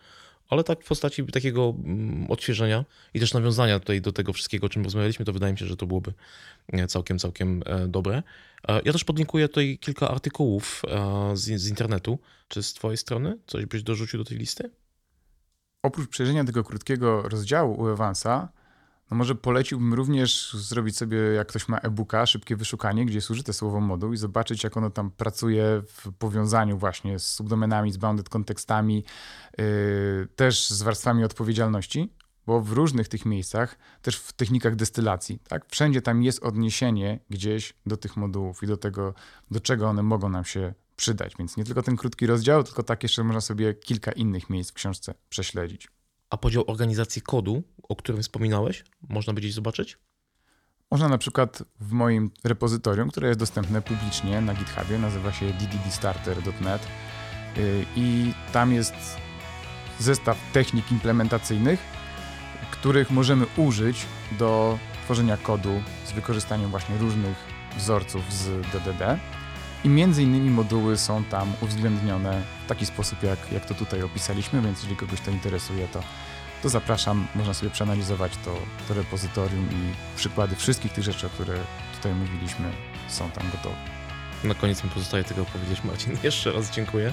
[0.49, 2.85] ale tak w postaci takiego mm, odświeżenia
[3.15, 5.77] i też nawiązania tutaj do tego wszystkiego, o czym rozmawialiśmy, to wydaje mi się, że
[5.77, 6.13] to byłoby
[6.73, 8.23] e, całkiem, całkiem e, dobre.
[8.69, 10.83] E, ja też podlinkuję tutaj kilka artykułów
[11.35, 12.19] z, z internetu.
[12.49, 14.71] Czy z twojej strony coś byś dorzucił do tej listy?
[15.83, 18.49] Oprócz przejrzenia tego krótkiego rozdziału u Evansa,
[19.11, 23.53] no może poleciłbym również zrobić sobie, jak ktoś ma e-booka, szybkie wyszukanie, gdzie jest użyte
[23.53, 28.29] słowo moduł i zobaczyć, jak ono tam pracuje w powiązaniu właśnie z subdomenami, z bounded
[28.29, 29.05] kontekstami,
[29.59, 29.65] yy,
[30.37, 32.13] też z warstwami odpowiedzialności,
[32.47, 37.75] bo w różnych tych miejscach, też w technikach destylacji, tak, wszędzie tam jest odniesienie gdzieś
[37.87, 39.15] do tych modułów i do tego,
[39.51, 41.33] do czego one mogą nam się przydać.
[41.39, 44.75] Więc nie tylko ten krótki rozdział, tylko tak jeszcze można sobie kilka innych miejsc w
[44.75, 45.89] książce prześledzić.
[46.31, 49.99] A podział organizacji kodu, o którym wspominałeś, można by gdzieś zobaczyć?
[50.91, 56.87] Można na przykład w moim repozytorium, które jest dostępne publicznie na GitHubie, nazywa się dddstarter.net
[57.57, 58.95] y, i tam jest
[59.99, 61.81] zestaw technik implementacyjnych,
[62.71, 64.07] których możemy użyć
[64.39, 67.37] do tworzenia kodu z wykorzystaniem właśnie różnych
[67.77, 69.19] wzorców z DDD.
[69.85, 74.63] I między innymi moduły są tam uwzględnione w taki sposób, jak, jak to tutaj opisaliśmy,
[74.63, 76.03] więc jeżeli kogoś to interesuje, to,
[76.63, 77.27] to zapraszam.
[77.35, 78.55] Można sobie przeanalizować to,
[78.89, 81.55] to repozytorium i przykłady wszystkich tych rzeczy, o które
[81.97, 82.71] tutaj mówiliśmy,
[83.09, 83.77] są tam gotowe.
[84.45, 86.17] Na koniec mi pozostaje tego powiedzieć, Marcin.
[86.23, 87.13] Jeszcze raz dziękuję.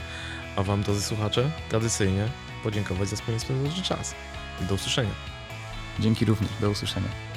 [0.55, 2.27] A Wam, drodzy słuchacze, tradycyjnie
[2.63, 4.15] podziękować za spędzony czas.
[4.61, 5.11] Do usłyszenia.
[5.99, 6.49] Dzięki również.
[6.61, 7.28] Do usłyszenia.